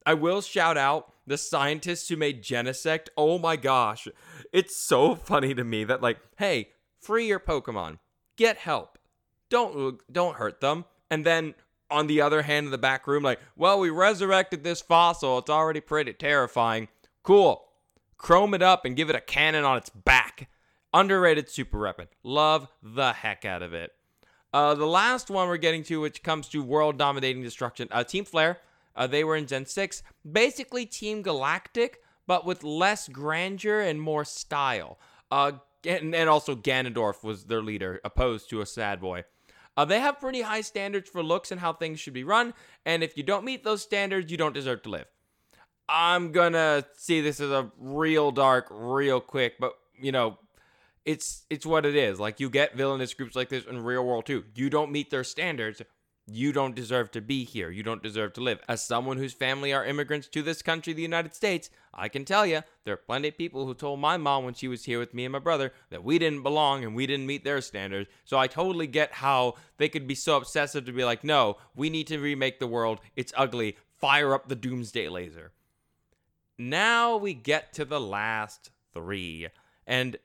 i 0.05 0.15
will 0.15 0.41
shout 0.41 0.77
out 0.77 1.13
the 1.27 1.39
scientists 1.39 2.09
who 2.09 2.17
made 2.17 2.45
genesect. 2.45 3.09
Oh 3.17 3.39
my 3.39 3.57
gosh. 3.57 4.07
It's 4.53 4.77
so 4.77 5.15
funny 5.15 5.55
to 5.55 5.65
me 5.65 5.85
that 5.85 6.03
like 6.03 6.19
hey 6.37 6.71
free 7.01 7.27
your 7.27 7.41
pokemon. 7.41 7.99
Get 8.37 8.59
help. 8.59 8.99
Don't 9.49 10.01
don't 10.13 10.37
hurt 10.37 10.61
them. 10.61 10.85
And 11.11 11.25
then 11.25 11.55
on 11.89 12.09
the 12.09 12.21
other 12.21 12.43
hand 12.43 12.67
in 12.67 12.73
the 12.73 12.79
back 12.79 13.07
room 13.07 13.23
like 13.23 13.41
well 13.57 13.81
we 13.81 13.91
resurrected 13.91 14.63
this 14.63 14.83
fossil. 14.83 15.39
It's 15.39 15.51
already 15.51 15.81
pretty 15.81 16.13
terrifying. 16.13 16.89
Cool. 17.23 17.63
Chrome 18.19 18.55
it 18.55 18.63
up 18.63 18.85
and 18.85 18.97
give 18.97 19.11
it 19.11 19.17
a 19.17 19.21
cannon 19.21 19.65
on 19.65 19.77
its 19.77 19.91
back 19.91 20.49
Underrated 20.97 21.51
super 21.51 21.79
weapon. 21.79 22.07
Love 22.23 22.69
the 22.83 23.13
heck 23.13 23.45
out 23.45 23.63
of 23.63 23.75
it. 23.75 23.93
Uh, 24.55 24.75
the 24.75 24.87
last 24.87 25.29
one 25.29 25.47
we're 25.47 25.59
getting 25.59 25.83
to, 25.83 26.01
which 26.01 26.23
comes 26.23 26.49
to 26.49 26.63
world 26.63 26.97
dominating 26.97 27.43
destruction, 27.43 27.87
uh, 27.91 28.03
Team 28.03 28.25
Flare. 28.25 28.61
Uh, 28.95 29.07
they 29.07 29.23
were 29.23 29.37
in 29.37 29.47
Gen 29.47 29.67
6. 29.67 30.03
Basically, 30.33 30.87
Team 30.87 31.21
Galactic, 31.21 32.01
but 32.27 32.47
with 32.47 32.65
less 32.65 33.09
grandeur 33.09 33.81
and 33.81 34.01
more 34.01 34.25
style. 34.25 34.99
Uh, 35.31 35.53
and, 35.85 36.15
and 36.15 36.31
also 36.31 36.57
Ganondorf 36.57 37.23
was 37.23 37.45
their 37.45 37.61
leader, 37.61 38.01
opposed 38.03 38.49
to 38.49 38.63
a 38.63 38.67
sad 38.67 38.99
boy. 38.99 39.25
Uh, 39.77 39.85
they 39.85 40.01
have 40.01 40.19
pretty 40.19 40.41
high 40.41 40.63
standards 40.63 41.11
for 41.11 41.23
looks 41.23 41.53
and 41.53 41.61
how 41.61 41.75
things 41.75 42.01
should 42.01 42.15
be 42.15 42.25
run, 42.25 42.55
and 42.87 43.03
if 43.03 43.19
you 43.19 43.23
don't 43.23 43.45
meet 43.45 43.65
those 43.65 43.83
standards, 43.83 44.33
you 44.33 44.39
don't 44.39 44.55
deserve 44.55 44.83
to 44.85 44.89
live. 44.89 45.07
I'm 45.91 46.33
gonna 46.33 46.87
see 46.97 47.21
this 47.21 47.39
as 47.39 47.51
a 47.51 47.71
real 47.77 48.31
dark, 48.31 48.69
real 48.71 49.21
quick, 49.21 49.57
but 49.61 49.75
you 50.01 50.13
know, 50.13 50.39
it's 51.07 51.47
it's 51.49 51.65
what 51.65 51.87
it 51.87 51.97
is. 51.97 52.21
Like 52.21 52.41
you 52.41 52.51
get 52.51 52.77
villainous 52.77 53.15
groups 53.15 53.37
like 53.37 53.49
this 53.49 53.65
in 53.65 53.83
real 53.83 54.05
world 54.05 54.27
too. 54.27 54.45
You 54.55 54.69
don't 54.69 54.93
meet 54.93 55.11
their 55.11 55.25
standards, 55.25 55.81
you 56.27 56.53
don't 56.53 56.75
deserve 56.75 57.13
to 57.13 57.21
be 57.21 57.45
here. 57.45 57.71
You 57.71 57.85
don't 57.85 58.03
deserve 58.03 58.33
to 58.35 58.41
live. 58.41 58.59
As 58.69 58.83
someone 58.83 59.17
whose 59.17 59.33
family 59.33 59.73
are 59.73 59.85
immigrants 59.85 60.27
to 60.29 60.43
this 60.43 60.61
country, 60.61 60.93
the 60.93 61.03
United 61.03 61.37
States, 61.37 61.71
I 61.95 62.09
can 62.09 62.25
tell 62.25 62.45
you 62.45 62.63
there 62.85 62.95
are 62.95 62.99
plenty 62.99 63.29
of 63.29 63.39
people 63.39 63.65
who 63.65 63.75
told 63.75 64.01
my 64.01 64.17
mom 64.17 64.45
when 64.45 64.55
she 64.55 64.67
was 64.67 64.85
here 64.85 64.99
with 64.99 65.15
me 65.15 65.25
and 65.25 65.33
my 65.33 65.39
brother 65.39 65.73
that 65.91 66.03
we 66.03 66.19
didn't 66.19 66.43
belong 66.43 66.83
and 66.83 66.97
we 66.97 67.07
didn't 67.07 67.27
meet 67.27 67.45
their 67.45 67.61
standards. 67.61 68.11
So 68.25 68.37
I 68.37 68.49
totally 68.49 68.89
get 68.89 69.13
how 69.13 69.55
they 69.79 69.89
could 69.89 70.09
be 70.09 70.17
so 70.17 70.37
obsessive 70.37 70.85
to 70.87 70.93
be 70.93 71.05
like, 71.05 71.23
no, 71.23 71.59
we 71.77 71.89
need 71.89 72.09
to 72.09 72.19
remake 72.19 72.59
the 72.59 72.67
world. 72.67 73.01
It's 73.15 73.33
ugly. 73.37 73.77
Fire 74.01 74.35
up 74.35 74.49
the 74.49 74.57
doomsday 74.57 75.09
laser. 75.09 75.53
Now 76.59 77.17
we 77.17 77.35
get 77.35 77.73
to 77.75 77.85
the 77.85 78.01
last 78.01 78.71
three. 78.93 79.47
And 79.87 80.17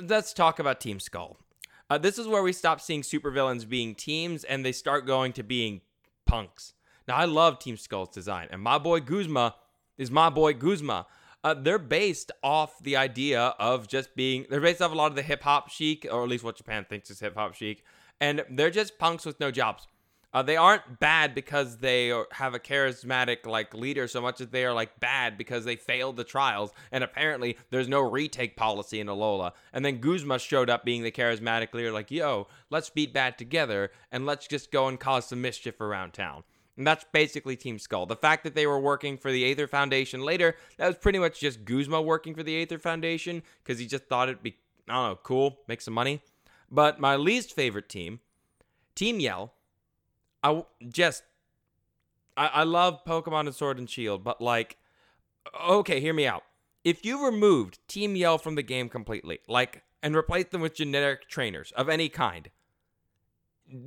let's 0.00 0.32
talk 0.32 0.58
about 0.58 0.80
Team 0.80 1.00
Skull. 1.00 1.38
Uh, 1.90 1.98
this 1.98 2.18
is 2.18 2.26
where 2.26 2.42
we 2.42 2.52
stop 2.52 2.80
seeing 2.80 3.02
supervillains 3.02 3.68
being 3.68 3.94
teams 3.94 4.44
and 4.44 4.64
they 4.64 4.72
start 4.72 5.06
going 5.06 5.32
to 5.34 5.42
being 5.42 5.82
punks. 6.26 6.74
Now, 7.06 7.16
I 7.16 7.24
love 7.24 7.58
Team 7.58 7.76
Skull's 7.76 8.08
design, 8.08 8.48
and 8.50 8.62
my 8.62 8.78
boy 8.78 9.00
Guzma 9.00 9.56
is 9.98 10.10
my 10.10 10.30
boy 10.30 10.52
Guzma. 10.54 11.06
Uh, 11.44 11.54
they're 11.54 11.78
based 11.78 12.30
off 12.42 12.78
the 12.80 12.96
idea 12.96 13.54
of 13.58 13.88
just 13.88 14.14
being, 14.14 14.46
they're 14.48 14.60
based 14.60 14.80
off 14.80 14.92
a 14.92 14.94
lot 14.94 15.10
of 15.10 15.16
the 15.16 15.22
hip 15.22 15.42
hop 15.42 15.68
chic, 15.68 16.06
or 16.10 16.22
at 16.22 16.28
least 16.28 16.44
what 16.44 16.56
Japan 16.56 16.86
thinks 16.88 17.10
is 17.10 17.18
hip 17.18 17.34
hop 17.34 17.54
chic, 17.54 17.84
and 18.20 18.44
they're 18.48 18.70
just 18.70 18.98
punks 18.98 19.26
with 19.26 19.40
no 19.40 19.50
jobs. 19.50 19.88
Uh, 20.34 20.42
they 20.42 20.56
aren't 20.56 20.98
bad 20.98 21.34
because 21.34 21.78
they 21.78 22.08
have 22.32 22.54
a 22.54 22.58
charismatic 22.58 23.44
like 23.46 23.74
leader 23.74 24.08
so 24.08 24.20
much 24.20 24.40
as 24.40 24.48
they 24.48 24.64
are 24.64 24.72
like 24.72 24.98
bad 24.98 25.36
because 25.36 25.64
they 25.64 25.76
failed 25.76 26.16
the 26.16 26.24
trials 26.24 26.72
and 26.90 27.04
apparently 27.04 27.58
there's 27.70 27.88
no 27.88 28.00
retake 28.00 28.56
policy 28.56 28.98
in 28.98 29.08
Alola. 29.08 29.52
And 29.72 29.84
then 29.84 29.98
Guzma 29.98 30.38
showed 30.38 30.70
up 30.70 30.84
being 30.84 31.02
the 31.02 31.10
charismatic 31.10 31.74
leader, 31.74 31.92
like, 31.92 32.10
yo, 32.10 32.48
let's 32.70 32.88
beat 32.88 33.12
bad 33.12 33.36
together 33.36 33.90
and 34.10 34.24
let's 34.24 34.46
just 34.46 34.72
go 34.72 34.88
and 34.88 34.98
cause 34.98 35.26
some 35.26 35.42
mischief 35.42 35.80
around 35.80 36.12
town. 36.12 36.44
And 36.78 36.86
that's 36.86 37.04
basically 37.12 37.56
Team 37.56 37.78
Skull. 37.78 38.06
The 38.06 38.16
fact 38.16 38.44
that 38.44 38.54
they 38.54 38.66
were 38.66 38.80
working 38.80 39.18
for 39.18 39.30
the 39.30 39.44
Aether 39.44 39.66
Foundation 39.66 40.22
later, 40.22 40.56
that 40.78 40.86
was 40.86 40.96
pretty 40.96 41.18
much 41.18 41.38
just 41.38 41.66
Guzma 41.66 42.00
working 42.00 42.34
for 42.34 42.42
the 42.42 42.62
Aether 42.62 42.78
Foundation 42.78 43.42
because 43.62 43.78
he 43.78 43.86
just 43.86 44.06
thought 44.06 44.30
it'd 44.30 44.42
be, 44.42 44.56
I 44.88 44.94
don't 44.94 45.10
know, 45.10 45.18
cool, 45.22 45.58
make 45.68 45.82
some 45.82 45.92
money. 45.92 46.22
But 46.70 46.98
my 46.98 47.16
least 47.16 47.54
favorite 47.54 47.90
team, 47.90 48.20
Team 48.94 49.20
Yell, 49.20 49.52
I 50.42 50.64
just 50.88 51.22
I, 52.36 52.46
I 52.48 52.62
love 52.64 53.04
Pokemon 53.04 53.46
and 53.46 53.54
Sword 53.54 53.78
and 53.78 53.88
Shield, 53.88 54.24
but 54.24 54.40
like 54.40 54.76
okay, 55.68 56.00
hear 56.00 56.14
me 56.14 56.26
out. 56.26 56.44
If 56.84 57.04
you 57.04 57.24
removed 57.24 57.78
Team 57.88 58.16
Yell 58.16 58.38
from 58.38 58.54
the 58.54 58.62
game 58.62 58.88
completely, 58.88 59.40
like 59.48 59.82
and 60.02 60.16
replaced 60.16 60.50
them 60.50 60.60
with 60.60 60.74
generic 60.74 61.28
trainers 61.28 61.72
of 61.72 61.88
any 61.88 62.08
kind, 62.08 62.50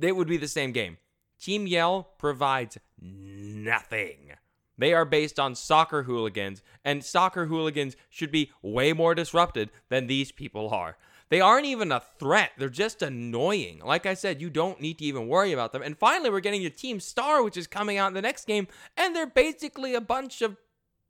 it 0.00 0.16
would 0.16 0.28
be 0.28 0.38
the 0.38 0.48
same 0.48 0.72
game. 0.72 0.96
Team 1.40 1.66
Yell 1.66 2.08
provides 2.18 2.78
nothing. 2.98 4.32
They 4.78 4.92
are 4.92 5.04
based 5.04 5.38
on 5.38 5.54
soccer 5.54 6.02
hooligans, 6.02 6.62
and 6.84 7.04
soccer 7.04 7.46
hooligans 7.46 7.96
should 8.10 8.30
be 8.30 8.52
way 8.62 8.92
more 8.92 9.14
disrupted 9.14 9.70
than 9.88 10.06
these 10.06 10.32
people 10.32 10.70
are. 10.70 10.96
They 11.28 11.40
aren't 11.40 11.66
even 11.66 11.90
a 11.90 12.02
threat. 12.18 12.52
They're 12.56 12.68
just 12.68 13.02
annoying. 13.02 13.80
Like 13.84 14.06
I 14.06 14.14
said, 14.14 14.40
you 14.40 14.48
don't 14.48 14.80
need 14.80 14.98
to 14.98 15.04
even 15.04 15.26
worry 15.26 15.52
about 15.52 15.72
them. 15.72 15.82
And 15.82 15.98
finally, 15.98 16.30
we're 16.30 16.40
getting 16.40 16.62
to 16.62 16.70
Team 16.70 17.00
Star, 17.00 17.42
which 17.42 17.56
is 17.56 17.66
coming 17.66 17.98
out 17.98 18.08
in 18.08 18.14
the 18.14 18.22
next 18.22 18.46
game, 18.46 18.68
and 18.96 19.14
they're 19.14 19.26
basically 19.26 19.94
a 19.94 20.00
bunch 20.00 20.40
of 20.40 20.56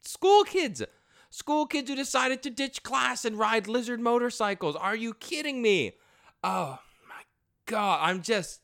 school 0.01 0.45
kids. 0.45 0.83
School 1.29 1.67
kids 1.67 1.91
who 1.91 1.97
decided 1.97 2.43
to 2.43 2.51
ditch 2.51 2.83
class 2.83 3.25
and 3.25 3.39
ride 3.39 3.69
lizard 3.69 4.01
motorcycles. 4.01 4.75
Are 4.77 4.97
you 4.97 5.13
kidding 5.13 5.61
me? 5.61 5.93
Oh 6.43 6.79
my 7.09 7.23
god, 7.67 8.01
I'm 8.03 8.23
just 8.23 8.61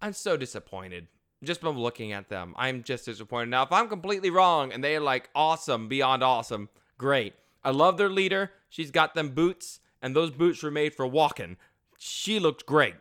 I'm 0.00 0.14
so 0.14 0.36
disappointed. 0.36 1.06
Just 1.44 1.60
from 1.60 1.78
looking 1.78 2.12
at 2.12 2.28
them, 2.28 2.54
I'm 2.56 2.82
just 2.82 3.04
disappointed. 3.04 3.50
Now, 3.50 3.62
if 3.62 3.72
I'm 3.72 3.88
completely 3.88 4.30
wrong 4.30 4.72
and 4.72 4.82
they're 4.82 5.00
like 5.00 5.28
awesome, 5.34 5.88
beyond 5.88 6.24
awesome, 6.24 6.70
great. 6.98 7.34
I 7.62 7.70
love 7.70 7.98
their 7.98 8.10
leader. 8.10 8.50
She's 8.68 8.90
got 8.90 9.14
them 9.14 9.30
boots 9.30 9.78
and 10.02 10.14
those 10.14 10.30
boots 10.30 10.62
were 10.62 10.70
made 10.70 10.94
for 10.94 11.06
walking. 11.06 11.56
She 11.98 12.38
looked 12.38 12.66
great. 12.66 12.96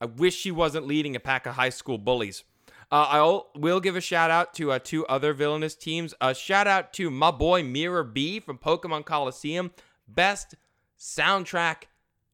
I 0.00 0.06
wish 0.06 0.36
she 0.36 0.50
wasn't 0.50 0.86
leading 0.86 1.16
a 1.16 1.20
pack 1.20 1.44
of 1.44 1.56
high 1.56 1.70
school 1.70 1.98
bullies. 1.98 2.44
Uh, 2.90 3.06
I 3.10 3.58
will 3.58 3.80
give 3.80 3.96
a 3.96 4.00
shout 4.00 4.30
out 4.30 4.54
to 4.54 4.72
uh, 4.72 4.78
two 4.78 5.04
other 5.06 5.34
villainous 5.34 5.74
teams. 5.74 6.14
A 6.20 6.34
shout 6.34 6.66
out 6.66 6.92
to 6.94 7.10
my 7.10 7.30
boy 7.30 7.62
Mirror 7.62 8.04
B 8.04 8.40
from 8.40 8.56
Pokemon 8.56 9.04
Colosseum, 9.04 9.72
Best 10.06 10.54
soundtrack 10.98 11.84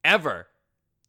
ever 0.05 0.47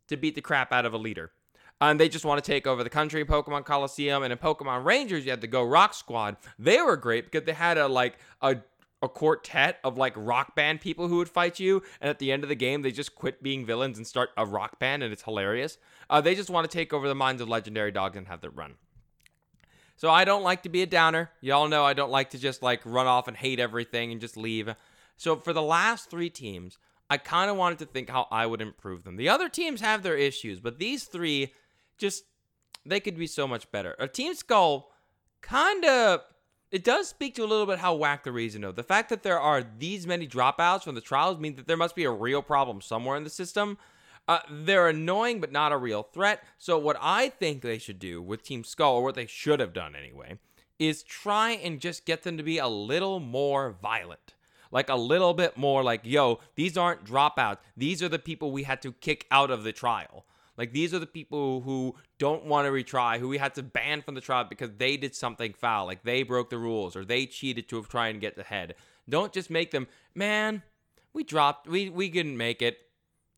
to 0.08 0.18
beat 0.18 0.34
the 0.34 0.42
crap 0.42 0.72
out 0.72 0.86
of 0.86 0.94
a 0.94 0.98
leader. 0.98 1.32
And 1.80 2.00
they 2.00 2.10
just 2.10 2.26
want 2.26 2.44
to 2.44 2.52
take 2.52 2.66
over 2.66 2.84
the 2.84 2.90
country 2.90 3.24
Pokemon 3.26 3.66
Colosseum 3.66 4.24
And 4.24 4.32
in 4.32 4.40
Pokemon 4.40 4.86
Rangers, 4.86 5.26
you 5.26 5.32
had 5.32 5.42
to 5.42 5.48
Go-Rock 5.48 5.94
Squad. 5.94 6.38
They 6.58 6.82
were 6.82 6.98
great 6.98 7.26
because 7.26 7.46
they 7.46 7.54
had 7.54 7.78
a 7.78 7.88
like 7.88 8.18
a 8.42 8.58
a 9.06 9.10
quartet 9.10 9.80
of 9.84 9.98
like 9.98 10.14
rock 10.18 10.56
band 10.56 10.82
people 10.82 11.08
who 11.08 11.18
would 11.18 11.30
fight 11.30 11.60
you, 11.60 11.82
and 12.02 12.10
at 12.10 12.20
the 12.20 12.32
end 12.32 12.44
of 12.44 12.50
the 12.50 12.56
game, 12.56 12.82
they 12.82 12.92
just 12.92 13.16
quit 13.16 13.42
being 13.42 13.66
villains 13.66 13.98
and 13.98 14.06
start 14.06 14.32
a 14.36 14.46
rock 14.46 14.80
band, 14.80 15.04
and 15.04 15.14
it's 15.14 15.24
hilarious. 15.24 15.78
Uh, 16.10 16.20
they 16.20 16.36
just 16.36 16.50
want 16.50 16.70
to 16.70 16.78
take 16.78 16.92
over 16.92 17.08
the 17.08 17.16
minds 17.16 17.42
of 17.42 17.48
legendary 17.48 17.92
dogs 17.92 18.18
and 18.18 18.28
have 18.28 18.42
them 18.42 18.52
run. 18.56 18.74
So 19.98 20.10
I 20.10 20.26
don't 20.26 20.44
like 20.44 20.64
to 20.64 20.70
be 20.70 20.82
a 20.82 20.86
downer. 20.86 21.32
Y'all 21.40 21.70
know 21.70 21.86
I 21.86 21.94
don't 21.94 22.12
like 22.12 22.32
to 22.32 22.38
just 22.38 22.62
like 22.62 22.82
run 22.86 23.08
off 23.08 23.28
and 23.30 23.38
hate 23.38 23.60
everything 23.60 24.12
and 24.12 24.20
just 24.20 24.36
leave. 24.36 24.74
So 25.16 25.38
for 25.38 25.54
the 25.54 25.62
last 25.62 26.10
three 26.10 26.30
teams, 26.30 26.78
I 27.10 27.18
kind 27.18 27.50
of 27.50 27.56
wanted 27.56 27.80
to 27.80 27.86
think 27.86 28.10
how 28.10 28.28
I 28.30 28.46
would 28.46 28.62
improve 28.62 29.04
them. 29.04 29.16
The 29.16 29.30
other 29.30 29.48
teams 29.48 29.80
have 29.82 30.04
their 30.04 30.18
issues, 30.18 30.60
but 30.60 30.80
these 30.80 31.06
three 31.06 31.54
just 31.98 32.26
they 32.86 33.00
could 33.00 33.18
be 33.18 33.28
so 33.28 33.48
much 33.48 33.72
better. 33.72 33.96
A 33.98 34.08
Team 34.08 34.34
Skull 34.36 34.92
kind 35.42 35.86
of 35.86 36.22
it 36.72 36.84
does 36.84 37.08
speak 37.08 37.36
to 37.36 37.44
a 37.44 37.48
little 37.48 37.66
bit 37.66 37.80
how 37.80 37.96
whack 37.96 38.24
the 38.24 38.32
reason 38.32 38.64
of 38.64 38.76
the 38.76 38.84
fact 38.84 39.10
that 39.10 39.24
there 39.24 39.40
are 39.40 39.64
these 39.64 40.08
many 40.08 40.28
dropouts 40.28 40.84
from 40.84 40.96
the 40.96 41.02
trials 41.02 41.40
means 41.40 41.58
that 41.58 41.68
there 41.68 41.78
must 41.78 41.96
be 41.96 42.04
a 42.04 42.12
real 42.12 42.42
problem 42.42 42.82
somewhere 42.82 43.16
in 43.18 43.24
the 43.24 43.30
system. 43.30 43.78
Uh, 44.28 44.40
they're 44.50 44.88
annoying, 44.88 45.40
but 45.40 45.52
not 45.52 45.72
a 45.72 45.78
real 45.78 46.04
threat. 46.04 46.44
So 46.58 46.78
what 46.78 46.98
I 47.00 47.30
think 47.30 47.62
they 47.62 47.78
should 47.78 48.00
do 48.00 48.22
with 48.22 48.44
Team 48.44 48.64
Skull, 48.64 48.96
or 48.96 49.04
what 49.04 49.16
they 49.16 49.28
should 49.28 49.60
have 49.60 49.74
done 49.74 49.96
anyway, 49.96 50.40
is 50.80 51.04
try 51.04 51.52
and 51.52 51.80
just 51.80 52.06
get 52.06 52.24
them 52.24 52.38
to 52.38 52.44
be 52.44 52.58
a 52.58 52.68
little 52.68 53.20
more 53.20 53.76
violent. 53.82 54.34
Like 54.72 54.90
a 54.90 54.96
little 54.96 55.34
bit 55.34 55.58
more 55.58 55.84
like, 55.84 56.02
yo, 56.04 56.40
these 56.56 56.76
aren't 56.76 57.06
dropouts. 57.06 57.60
These 57.78 58.02
are 58.02 58.10
the 58.10 58.20
people 58.20 58.52
we 58.52 58.64
had 58.64 58.82
to 58.82 58.94
kick 58.94 59.28
out 59.30 59.52
of 59.52 59.64
the 59.64 59.72
trial. 59.72 60.26
Like 60.58 60.74
these 60.74 60.94
are 60.94 61.00
the 61.00 61.06
people 61.06 61.62
who 61.62 61.96
don't 62.18 62.46
want 62.46 62.66
to 62.66 62.72
retry, 62.72 63.20
who 63.20 63.28
we 63.28 63.38
had 63.38 63.56
to 63.56 63.64
ban 63.64 64.02
from 64.02 64.16
the 64.16 64.22
trial 64.22 64.46
because 64.46 64.72
they 64.78 64.98
did 64.98 65.16
something 65.16 65.54
foul, 65.54 65.86
like 65.86 66.04
they 66.04 66.24
broke 66.24 66.50
the 66.50 66.58
rules 66.58 66.96
or 66.96 67.04
they 67.04 67.26
cheated 67.26 67.68
to 67.70 67.84
try 67.84 68.08
and 68.08 68.22
get 68.22 68.38
ahead. 68.38 68.76
Don't 69.10 69.34
just 69.34 69.50
make 69.50 69.72
them, 69.72 69.88
man. 70.14 70.64
We 71.14 71.24
dropped, 71.24 71.68
we 71.68 71.90
we 71.90 72.10
couldn't 72.10 72.38
make 72.38 72.62
it. 72.62 72.78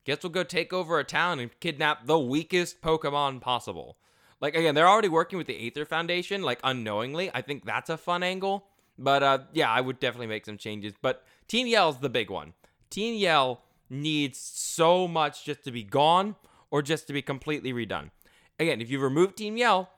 Guess 0.06 0.24
we'll 0.24 0.32
go 0.32 0.44
take 0.44 0.72
over 0.72 1.00
a 1.00 1.04
town 1.04 1.40
and 1.40 1.60
kidnap 1.60 2.08
the 2.08 2.20
weakest 2.20 2.82
Pokemon 2.82 3.42
possible. 3.42 3.98
Like 4.40 4.56
again, 4.56 4.76
they're 4.76 4.88
already 4.88 5.10
working 5.10 5.38
with 5.38 5.48
the 5.48 5.68
Aether 5.68 5.86
Foundation, 5.86 6.44
like 6.44 6.60
unknowingly. 6.64 7.30
I 7.34 7.42
think 7.42 7.66
that's 7.66 7.90
a 7.90 7.98
fun 7.98 8.24
angle. 8.24 8.66
But 8.98 9.24
uh, 9.24 9.40
yeah, 9.54 9.70
I 9.70 9.82
would 9.82 10.00
definitely 10.00 10.28
make 10.28 10.46
some 10.46 10.58
changes. 10.58 10.94
But 11.02 11.24
Team 11.48 11.68
Yell's 11.68 12.00
the 12.00 12.10
big 12.10 12.30
one. 12.30 12.54
Team 12.90 13.16
Yell 13.16 13.62
needs 13.90 14.40
so 14.40 15.08
much 15.08 15.44
just 15.44 15.64
to 15.64 15.72
be 15.72 15.84
gone 15.84 16.36
or 16.72 16.82
just 16.82 17.08
to 17.08 17.14
be 17.14 17.22
completely 17.22 17.74
redone. 17.74 18.10
Again, 18.60 18.82
if 18.82 18.90
you 18.90 19.00
remove 19.00 19.36
Team 19.36 19.58
Yell, 19.58 19.90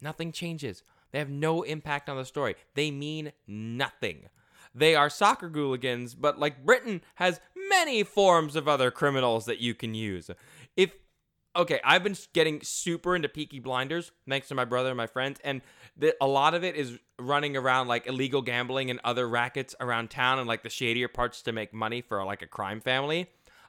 nothing 0.00 0.32
changes. 0.32 0.82
They 1.12 1.18
have 1.18 1.30
no 1.30 1.62
impact 1.62 2.08
on 2.08 2.16
the 2.16 2.24
story. 2.24 2.54
They 2.74 2.90
mean 2.90 3.32
nothing. 3.46 4.28
They 4.74 4.94
are 4.94 5.08
soccer 5.10 5.48
hooligans, 5.48 6.14
but 6.14 6.38
like 6.38 6.64
Britain 6.64 7.02
has 7.16 7.40
many 7.68 8.02
forms 8.02 8.56
of 8.56 8.68
other 8.68 8.90
criminals 8.90 9.46
that 9.46 9.60
you 9.60 9.74
can 9.74 9.94
use. 9.94 10.30
If 10.76 10.92
okay, 11.56 11.80
I've 11.82 12.04
been 12.04 12.16
getting 12.34 12.60
super 12.62 13.16
into 13.16 13.28
Peaky 13.28 13.58
Blinders 13.58 14.12
thanks 14.28 14.48
to 14.48 14.54
my 14.54 14.64
brother 14.64 14.90
and 14.90 14.96
my 14.96 15.06
friends, 15.06 15.40
and 15.42 15.62
the, 15.96 16.14
a 16.20 16.26
lot 16.26 16.54
of 16.54 16.62
it 16.62 16.76
is 16.76 16.98
running 17.18 17.56
around 17.56 17.88
like 17.88 18.06
illegal 18.06 18.42
gambling 18.42 18.90
and 18.90 19.00
other 19.02 19.28
rackets 19.28 19.74
around 19.80 20.10
town 20.10 20.38
and 20.38 20.46
like 20.46 20.62
the 20.62 20.70
shadier 20.70 21.08
parts 21.08 21.42
to 21.42 21.52
make 21.52 21.72
money 21.72 22.00
for 22.00 22.24
like 22.24 22.42
a 22.42 22.46
crime 22.46 22.80
family. 22.80 23.28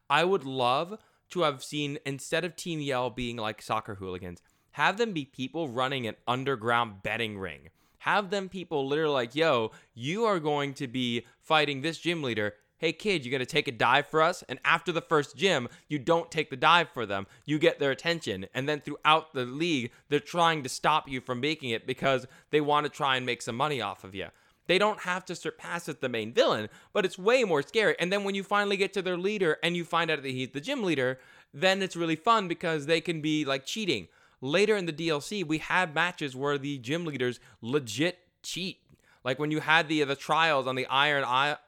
I 0.09 0.23
would 0.23 0.43
love 0.43 0.99
to 1.29 1.41
have 1.41 1.63
seen 1.63 1.99
instead 2.05 2.43
of 2.43 2.55
Team 2.55 2.79
Yell 2.79 3.09
being 3.09 3.37
like 3.37 3.61
soccer 3.61 3.95
hooligans, 3.95 4.41
have 4.71 4.97
them 4.97 5.13
be 5.13 5.25
people 5.25 5.69
running 5.69 6.07
an 6.07 6.15
underground 6.27 7.03
betting 7.03 7.37
ring. 7.37 7.69
Have 7.99 8.29
them 8.29 8.47
people 8.47 8.87
literally 8.87 9.13
like, 9.13 9.35
yo, 9.35 9.71
you 9.93 10.25
are 10.25 10.39
going 10.39 10.73
to 10.75 10.87
be 10.87 11.25
fighting 11.41 11.81
this 11.81 11.97
gym 11.97 12.23
leader. 12.23 12.53
Hey 12.77 12.93
kid, 12.93 13.25
you're 13.25 13.31
gonna 13.31 13.45
take 13.45 13.67
a 13.67 13.73
dive 13.73 14.07
for 14.07 14.21
us? 14.21 14.41
And 14.47 14.57
after 14.63 14.93
the 14.93 15.01
first 15.01 15.35
gym, 15.35 15.67
you 15.89 15.99
don't 15.99 16.31
take 16.31 16.49
the 16.49 16.55
dive 16.55 16.87
for 16.93 17.05
them. 17.05 17.27
You 17.45 17.59
get 17.59 17.79
their 17.79 17.91
attention. 17.91 18.45
And 18.53 18.69
then 18.69 18.79
throughout 18.79 19.33
the 19.33 19.45
league, 19.45 19.91
they're 20.07 20.21
trying 20.21 20.63
to 20.63 20.69
stop 20.69 21.09
you 21.09 21.19
from 21.19 21.41
making 21.41 21.71
it 21.71 21.85
because 21.85 22.25
they 22.51 22.61
want 22.61 22.85
to 22.85 22.89
try 22.89 23.17
and 23.17 23.25
make 23.25 23.41
some 23.41 23.57
money 23.57 23.81
off 23.81 24.05
of 24.05 24.15
you. 24.15 24.27
They 24.69 24.77
don't 24.77 24.99
have 24.99 25.25
to 25.25 25.35
surpass 25.35 25.89
as 25.89 25.95
the 25.95 26.09
main 26.09 26.31
villain, 26.31 26.69
but 26.93 27.03
it's 27.03 27.17
way 27.17 27.43
more 27.43 27.63
scary. 27.63 27.95
And 27.97 28.13
then 28.13 28.23
when 28.23 28.35
you 28.35 28.43
finally 28.43 28.77
get 28.77 28.93
to 28.93 29.01
their 29.01 29.17
leader 29.17 29.57
and 29.63 29.75
you 29.75 29.83
find 29.83 30.11
out 30.11 30.21
that 30.21 30.29
he's 30.29 30.51
the 30.51 30.61
gym 30.61 30.83
leader, 30.83 31.17
then 31.51 31.81
it's 31.81 31.95
really 31.95 32.15
fun 32.15 32.47
because 32.47 32.85
they 32.85 33.01
can 33.01 33.19
be 33.19 33.45
like 33.45 33.65
cheating. 33.65 34.09
Later 34.41 34.77
in 34.77 34.85
the 34.85 34.93
DLC, 34.93 35.43
we 35.43 35.57
had 35.57 35.95
matches 35.95 36.35
where 36.35 36.59
the 36.59 36.77
gym 36.77 37.03
leaders 37.03 37.39
legit 37.63 38.19
cheat. 38.43 38.77
Like 39.23 39.39
when 39.39 39.49
you 39.49 39.59
had 39.59 39.87
the 39.87 40.03
the 40.03 40.15
trials 40.15 40.67
on 40.67 40.75
the 40.75 40.85
iron 40.85 41.23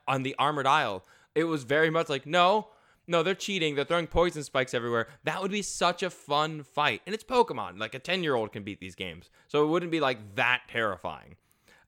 on 0.06 0.22
the 0.22 0.36
armored 0.38 0.68
isle, 0.68 1.04
it 1.34 1.44
was 1.44 1.64
very 1.64 1.90
much 1.90 2.08
like 2.08 2.24
no, 2.24 2.68
no, 3.08 3.24
they're 3.24 3.34
cheating. 3.34 3.74
They're 3.74 3.84
throwing 3.84 4.06
poison 4.06 4.44
spikes 4.44 4.74
everywhere. 4.74 5.08
That 5.24 5.42
would 5.42 5.50
be 5.50 5.62
such 5.62 6.04
a 6.04 6.10
fun 6.10 6.62
fight. 6.62 7.02
And 7.04 7.16
it's 7.16 7.24
Pokemon. 7.24 7.80
Like 7.80 7.96
a 7.96 7.98
10 7.98 8.22
year 8.22 8.36
old 8.36 8.52
can 8.52 8.62
beat 8.62 8.78
these 8.78 8.94
games. 8.94 9.28
So 9.48 9.64
it 9.64 9.66
wouldn't 9.66 9.90
be 9.90 9.98
like 9.98 10.36
that 10.36 10.62
terrifying. 10.68 11.34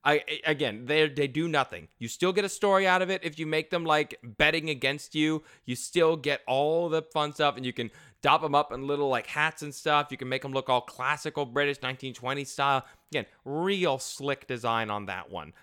I 0.04 0.22
again, 0.44 0.84
they 0.84 1.08
they 1.08 1.26
do 1.26 1.48
nothing. 1.48 1.88
You 1.98 2.08
still 2.08 2.32
get 2.32 2.44
a 2.44 2.48
story 2.48 2.86
out 2.86 3.00
of 3.00 3.10
it 3.10 3.24
if 3.24 3.38
you 3.38 3.46
make 3.46 3.70
them 3.70 3.84
like 3.84 4.18
betting 4.22 4.68
against 4.68 5.14
you. 5.14 5.42
You 5.64 5.76
still 5.76 6.16
get 6.16 6.42
all 6.46 6.88
the 6.90 7.02
fun 7.02 7.32
stuff, 7.32 7.56
and 7.56 7.64
you 7.64 7.72
can 7.72 7.90
dop 8.20 8.42
them 8.42 8.54
up 8.54 8.70
in 8.70 8.86
little 8.86 9.08
like 9.08 9.26
hats 9.26 9.62
and 9.62 9.74
stuff. 9.74 10.08
You 10.10 10.18
can 10.18 10.28
make 10.28 10.42
them 10.42 10.52
look 10.52 10.68
all 10.68 10.82
classical 10.82 11.46
British 11.46 11.76
1920 11.76 12.44
style. 12.44 12.84
Again, 13.10 13.24
real 13.44 13.98
slick 13.98 14.46
design 14.46 14.90
on 14.90 15.06
that 15.06 15.30
one. 15.30 15.54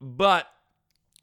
But 0.00 0.46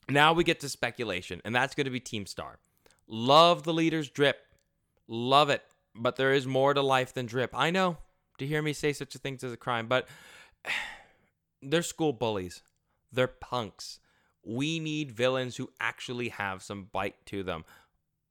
now 0.07 0.33
we 0.33 0.43
get 0.43 0.59
to 0.59 0.69
speculation, 0.69 1.41
and 1.45 1.55
that's 1.55 1.73
going 1.73 1.85
to 1.85 1.91
be 1.91 1.99
Team 1.99 2.27
Star. 2.27 2.59
Love 3.07 3.63
the 3.63 3.73
leader's 3.73 4.09
drip, 4.09 4.37
love 5.07 5.49
it, 5.49 5.63
but 5.95 6.15
there 6.15 6.33
is 6.33 6.45
more 6.45 6.73
to 6.73 6.81
life 6.81 7.13
than 7.13 7.25
drip. 7.25 7.51
I 7.57 7.71
know. 7.71 7.97
To 8.39 8.45
hear 8.45 8.61
me 8.61 8.73
say 8.73 8.91
such 8.91 9.15
a 9.15 9.17
thing 9.17 9.39
is 9.41 9.53
a 9.53 9.57
crime, 9.57 9.87
but 9.87 10.07
they're 11.65 11.81
school 11.81 12.13
bullies. 12.13 12.62
They're 13.12 13.27
punks. 13.27 14.00
We 14.43 14.79
need 14.79 15.12
villains 15.12 15.55
who 15.55 15.72
actually 15.79 16.29
have 16.29 16.62
some 16.62 16.89
bite 16.91 17.25
to 17.27 17.43
them. 17.43 17.65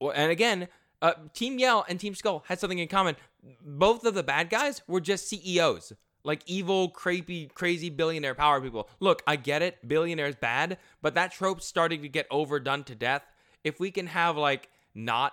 And 0.00 0.31
again, 0.31 0.69
uh, 1.03 1.14
Team 1.33 1.59
Yell 1.59 1.85
and 1.88 1.99
Team 1.99 2.14
Skull 2.14 2.45
had 2.47 2.61
something 2.61 2.79
in 2.79 2.88
common. 2.88 3.17
Both 3.62 4.05
of 4.05 4.14
the 4.14 4.23
bad 4.23 4.49
guys 4.49 4.83
were 4.87 5.00
just 5.00 5.29
CEOs, 5.29 5.93
like 6.23 6.43
evil, 6.47 6.88
creepy, 6.88 7.47
crazy 7.49 7.91
billionaire 7.91 8.35
power 8.35 8.61
people. 8.61 8.88
Look, 9.00 9.23
I 9.26 9.37
get 9.37 9.62
it, 9.62 9.87
billionaires 9.87 10.37
bad, 10.37 10.79
but 11.03 11.14
that 11.14 11.33
trope's 11.33 11.67
starting 11.67 12.03
to 12.03 12.09
get 12.09 12.26
overdone 12.31 12.85
to 12.85 12.95
death. 12.95 13.23
If 13.64 13.81
we 13.81 13.91
can 13.91 14.07
have 14.07 14.37
like 14.37 14.69
not 14.95 15.33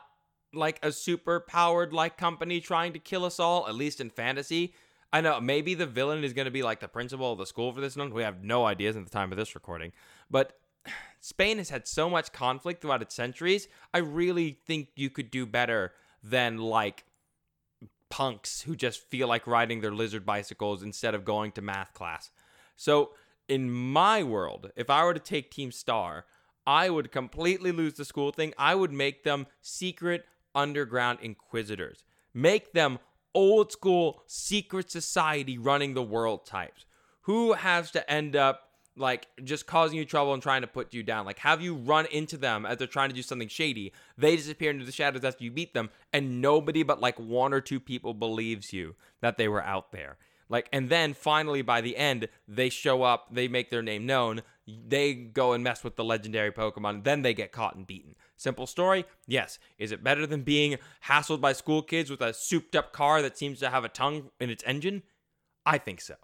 like 0.53 0.79
a 0.83 0.91
super 0.91 1.39
powered 1.39 1.93
like 1.93 2.17
company 2.17 2.59
trying 2.59 2.93
to 2.93 2.99
kill 2.99 3.23
us 3.23 3.39
all, 3.39 3.67
at 3.67 3.75
least 3.75 4.01
in 4.01 4.09
fantasy, 4.09 4.73
I 5.13 5.21
know 5.21 5.41
maybe 5.41 5.73
the 5.73 5.85
villain 5.85 6.23
is 6.23 6.33
going 6.33 6.45
to 6.45 6.51
be 6.51 6.63
like 6.63 6.79
the 6.79 6.87
principal 6.87 7.33
of 7.33 7.37
the 7.37 7.45
school 7.45 7.73
for 7.73 7.81
this 7.81 7.95
one. 7.95 8.13
We 8.13 8.23
have 8.23 8.43
no 8.43 8.65
ideas 8.65 8.95
at 8.95 9.03
the 9.03 9.09
time 9.09 9.31
of 9.31 9.37
this 9.37 9.55
recording. 9.55 9.91
But 10.29 10.57
Spain 11.19 11.57
has 11.57 11.69
had 11.69 11.87
so 11.87 12.09
much 12.09 12.31
conflict 12.31 12.81
throughout 12.81 13.01
its 13.01 13.15
centuries. 13.15 13.67
I 13.93 13.99
really 13.99 14.57
think 14.65 14.89
you 14.95 15.09
could 15.09 15.29
do 15.29 15.45
better 15.45 15.93
than 16.23 16.57
like 16.57 17.05
punks 18.09 18.61
who 18.61 18.75
just 18.75 19.01
feel 19.09 19.27
like 19.27 19.47
riding 19.47 19.81
their 19.81 19.93
lizard 19.93 20.25
bicycles 20.25 20.83
instead 20.83 21.15
of 21.15 21.25
going 21.25 21.51
to 21.53 21.61
math 21.61 21.93
class. 21.93 22.31
So, 22.75 23.11
in 23.47 23.69
my 23.69 24.23
world, 24.23 24.71
if 24.75 24.89
I 24.89 25.03
were 25.03 25.13
to 25.13 25.19
take 25.19 25.51
Team 25.51 25.71
Star, 25.71 26.25
I 26.65 26.89
would 26.89 27.11
completely 27.11 27.71
lose 27.71 27.95
the 27.95 28.05
school 28.05 28.31
thing. 28.31 28.53
I 28.57 28.75
would 28.75 28.91
make 28.91 29.23
them 29.23 29.47
secret 29.61 30.25
underground 30.55 31.19
inquisitors. 31.21 32.03
Make 32.33 32.73
them 32.73 32.99
old 33.33 33.71
school 33.71 34.23
secret 34.27 34.91
society 34.91 35.57
running 35.57 35.93
the 35.93 36.03
world 36.03 36.45
types. 36.45 36.85
Who 37.21 37.53
has 37.53 37.91
to 37.91 38.11
end 38.11 38.35
up 38.35 38.69
like 38.97 39.27
just 39.43 39.65
causing 39.65 39.97
you 39.97 40.05
trouble 40.05 40.33
and 40.33 40.43
trying 40.43 40.61
to 40.61 40.67
put 40.67 40.93
you 40.93 41.03
down? 41.03 41.25
Like, 41.25 41.39
have 41.39 41.61
you 41.61 41.75
run 41.75 42.05
into 42.07 42.37
them 42.37 42.65
as 42.65 42.77
they're 42.77 42.87
trying 42.87 43.09
to 43.09 43.15
do 43.15 43.21
something 43.21 43.47
shady? 43.47 43.93
They 44.17 44.35
disappear 44.35 44.71
into 44.71 44.85
the 44.85 44.91
shadows 44.91 45.23
after 45.23 45.43
you 45.43 45.51
beat 45.51 45.73
them, 45.73 45.89
and 46.11 46.41
nobody 46.41 46.83
but 46.83 46.99
like 46.99 47.19
one 47.19 47.53
or 47.53 47.61
two 47.61 47.79
people 47.79 48.13
believes 48.13 48.73
you 48.73 48.95
that 49.21 49.37
they 49.37 49.47
were 49.47 49.63
out 49.63 49.91
there. 49.91 50.17
Like, 50.49 50.67
and 50.73 50.89
then 50.89 51.13
finally 51.13 51.61
by 51.61 51.79
the 51.79 51.95
end, 51.95 52.27
they 52.45 52.69
show 52.69 53.03
up, 53.03 53.27
they 53.31 53.47
make 53.47 53.69
their 53.69 53.81
name 53.81 54.05
known, 54.05 54.41
they 54.67 55.13
go 55.13 55.53
and 55.53 55.63
mess 55.63 55.81
with 55.81 55.95
the 55.95 56.03
legendary 56.03 56.51
Pokemon, 56.51 57.05
then 57.05 57.21
they 57.21 57.33
get 57.33 57.53
caught 57.53 57.75
and 57.75 57.87
beaten. 57.87 58.15
Simple 58.41 58.65
story? 58.65 59.05
Yes. 59.27 59.59
Is 59.77 59.91
it 59.91 60.03
better 60.03 60.25
than 60.25 60.41
being 60.41 60.79
hassled 61.05 61.41
by 61.41 61.53
school 61.53 61.83
kids 61.83 62.09
with 62.09 62.21
a 62.21 62.33
souped 62.33 62.75
up 62.75 62.91
car 62.91 63.21
that 63.21 63.37
seems 63.37 63.59
to 63.59 63.69
have 63.69 63.85
a 63.85 63.89
tongue 63.89 64.31
in 64.39 64.49
its 64.49 64.63
engine? 64.65 65.03
I 65.63 65.77
think 65.77 66.01
so. 66.01 66.15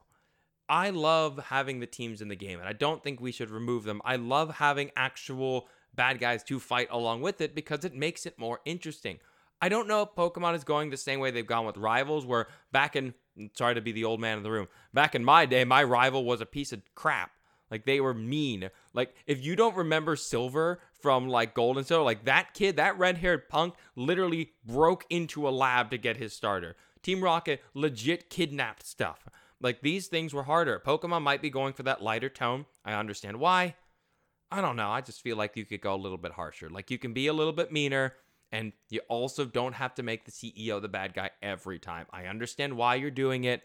I 0.68 0.90
love 0.90 1.38
having 1.50 1.80
the 1.80 1.86
teams 1.86 2.20
in 2.20 2.28
the 2.28 2.36
game, 2.36 2.58
and 2.58 2.68
I 2.68 2.74
don't 2.74 3.04
think 3.04 3.22
we 3.22 3.32
should 3.32 3.52
remove 3.52 3.84
them. 3.84 4.02
I 4.04 4.16
love 4.16 4.56
having 4.56 4.90
actual 4.96 5.68
bad 5.94 6.20
guys 6.20 6.44
to 6.46 6.60
fight 6.60 6.88
along 6.90 7.22
with 7.22 7.40
it 7.40 7.54
because 7.54 7.86
it 7.86 7.94
makes 7.94 8.26
it 8.26 8.40
more 8.40 8.62
interesting. 8.66 9.20
I 9.62 9.70
don't 9.70 9.88
know 9.88 10.02
if 10.02 10.10
Pokemon 10.18 10.56
is 10.56 10.64
going 10.64 10.90
the 10.90 10.98
same 10.98 11.20
way 11.20 11.30
they've 11.30 11.46
gone 11.46 11.68
with 11.68 11.78
rivals, 11.78 12.26
where 12.26 12.48
back 12.72 12.96
in, 12.96 13.14
sorry 13.54 13.76
to 13.76 13.82
be 13.82 13.92
the 13.92 14.06
old 14.06 14.20
man 14.20 14.38
in 14.38 14.44
the 14.44 14.50
room, 14.50 14.70
back 14.92 15.14
in 15.14 15.24
my 15.24 15.46
day, 15.46 15.66
my 15.66 15.84
rival 15.84 16.26
was 16.26 16.42
a 16.42 16.48
piece 16.48 16.74
of 16.74 16.82
crap. 16.96 17.30
Like 17.70 17.86
they 17.86 18.00
were 18.00 18.14
mean. 18.14 18.70
Like 18.94 19.14
if 19.26 19.44
you 19.44 19.56
don't 19.56 19.76
remember 19.76 20.16
Silver 20.16 20.80
from 21.00 21.30
like 21.30 21.54
Gold 21.54 21.78
and 21.78 21.86
Silver, 21.86 22.04
like 22.04 22.26
that 22.26 22.54
kid, 22.54 22.78
that 22.78 22.98
red-haired 22.98 23.50
punk 23.50 23.76
literally 23.96 24.52
broke 24.66 25.06
into 25.10 25.48
a 25.48 25.52
lab 25.52 25.92
to 25.92 25.98
get 25.98 26.18
his 26.18 26.34
starter. 26.34 26.76
Team 27.02 27.24
Rocket 27.24 27.62
legit 27.74 28.30
kidnapped 28.30 28.86
stuff. 28.86 29.28
Like 29.62 29.82
these 29.82 30.08
things 30.08 30.34
were 30.34 30.44
harder. 30.44 30.82
Pokemon 30.86 31.22
might 31.22 31.42
be 31.42 31.50
going 31.50 31.74
for 31.74 31.84
that 31.84 32.02
lighter 32.02 32.30
tone. 32.30 32.66
I 32.86 32.94
understand 32.94 33.40
why. 33.40 33.76
I 34.52 34.62
don't 34.62 34.76
know. 34.76 34.90
I 34.90 35.02
just 35.02 35.22
feel 35.22 35.36
like 35.36 35.58
you 35.58 35.66
could 35.66 35.82
go 35.82 35.94
a 35.94 35.98
little 35.98 36.18
bit 36.18 36.34
harsher. 36.34 36.70
Like 36.70 36.92
you 36.92 36.98
can 36.98 37.14
be 37.14 37.28
a 37.28 37.34
little 37.34 37.54
bit 37.54 37.72
meaner 37.72 38.14
and 38.52 38.72
you 38.90 39.02
also 39.10 39.46
don't 39.46 39.74
have 39.74 39.96
to 39.96 40.04
make 40.04 40.26
the 40.26 40.32
CEO 40.32 40.82
the 40.82 40.88
bad 40.88 41.14
guy 41.14 41.32
every 41.42 41.80
time. 41.80 42.06
I 42.12 42.26
understand 42.26 42.78
why 42.78 42.96
you're 42.96 43.12
doing 43.12 43.44
it. 43.44 43.64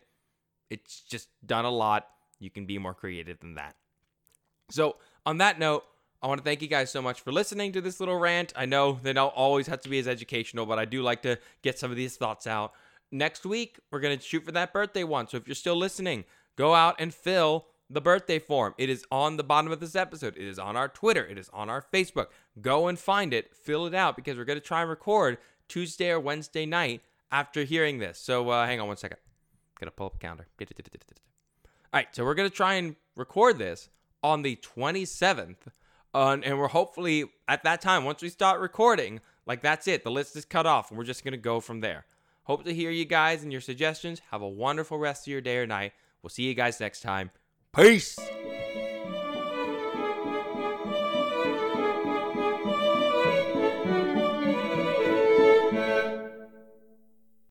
It's 0.70 1.00
just 1.00 1.28
done 1.46 1.64
a 1.64 1.70
lot. 1.70 2.08
You 2.40 2.50
can 2.50 2.66
be 2.66 2.78
more 2.78 2.94
creative 2.94 3.38
than 3.40 3.54
that. 3.54 3.76
So, 4.70 4.96
on 5.24 5.38
that 5.38 5.58
note, 5.58 5.84
I 6.22 6.28
want 6.28 6.38
to 6.38 6.44
thank 6.44 6.62
you 6.62 6.68
guys 6.68 6.90
so 6.90 7.02
much 7.02 7.20
for 7.20 7.32
listening 7.32 7.72
to 7.72 7.80
this 7.80 7.98
little 7.98 8.16
rant. 8.16 8.52
I 8.54 8.64
know 8.64 9.00
they 9.02 9.12
don't 9.12 9.34
always 9.34 9.66
have 9.66 9.80
to 9.80 9.88
be 9.88 9.98
as 9.98 10.06
educational, 10.06 10.66
but 10.66 10.78
I 10.78 10.84
do 10.84 11.02
like 11.02 11.22
to 11.22 11.38
get 11.62 11.80
some 11.80 11.90
of 11.90 11.96
these 11.96 12.16
thoughts 12.16 12.46
out. 12.46 12.72
Next 13.10 13.44
week, 13.44 13.80
we're 13.90 13.98
going 13.98 14.16
to 14.16 14.24
shoot 14.24 14.44
for 14.44 14.52
that 14.52 14.72
birthday 14.72 15.02
one. 15.02 15.26
So 15.26 15.36
if 15.36 15.48
you're 15.48 15.56
still 15.56 15.76
listening, 15.76 16.24
go 16.56 16.74
out 16.74 16.94
and 17.00 17.12
fill 17.12 17.66
the 17.90 18.00
birthday 18.00 18.38
form. 18.38 18.74
It 18.78 18.88
is 18.88 19.04
on 19.10 19.36
the 19.36 19.42
bottom 19.42 19.72
of 19.72 19.80
this 19.80 19.96
episode. 19.96 20.36
It 20.36 20.46
is 20.46 20.60
on 20.60 20.76
our 20.76 20.88
Twitter. 20.88 21.26
It 21.26 21.38
is 21.38 21.50
on 21.52 21.68
our 21.68 21.84
Facebook. 21.92 22.28
Go 22.60 22.86
and 22.86 22.96
find 22.96 23.34
it, 23.34 23.54
fill 23.54 23.86
it 23.86 23.94
out 23.94 24.14
because 24.14 24.36
we're 24.36 24.44
going 24.44 24.60
to 24.60 24.64
try 24.64 24.82
and 24.82 24.90
record 24.90 25.38
Tuesday 25.68 26.10
or 26.10 26.20
Wednesday 26.20 26.66
night 26.66 27.02
after 27.32 27.64
hearing 27.64 27.98
this. 27.98 28.18
So 28.18 28.48
uh, 28.48 28.64
hang 28.64 28.80
on 28.80 28.86
one 28.86 28.96
second. 28.96 29.18
Gotta 29.78 29.90
pull 29.90 30.06
up 30.06 30.14
a 30.14 30.18
calendar. 30.18 30.46
All 31.92 31.98
right, 31.98 32.06
so 32.12 32.24
we're 32.24 32.34
going 32.34 32.48
to 32.48 32.54
try 32.54 32.74
and 32.74 32.94
record 33.16 33.58
this 33.58 33.88
on 34.22 34.42
the 34.42 34.56
27th. 34.56 35.56
Uh, 36.14 36.36
and 36.42 36.58
we're 36.58 36.68
hopefully 36.68 37.24
at 37.48 37.64
that 37.64 37.80
time, 37.80 38.04
once 38.04 38.22
we 38.22 38.28
start 38.28 38.60
recording, 38.60 39.20
like 39.46 39.62
that's 39.62 39.88
it. 39.88 40.04
The 40.04 40.10
list 40.10 40.36
is 40.36 40.44
cut 40.44 40.66
off 40.66 40.90
and 40.90 40.98
we're 40.98 41.04
just 41.04 41.24
going 41.24 41.32
to 41.32 41.38
go 41.38 41.60
from 41.60 41.80
there. 41.80 42.04
Hope 42.44 42.64
to 42.64 42.74
hear 42.74 42.90
you 42.90 43.04
guys 43.04 43.42
and 43.42 43.52
your 43.52 43.60
suggestions. 43.60 44.20
Have 44.30 44.42
a 44.42 44.48
wonderful 44.48 44.98
rest 44.98 45.26
of 45.26 45.30
your 45.30 45.40
day 45.40 45.58
or 45.58 45.66
night. 45.66 45.92
We'll 46.22 46.30
see 46.30 46.42
you 46.42 46.54
guys 46.54 46.80
next 46.80 47.00
time. 47.00 47.30
Peace. 47.74 48.18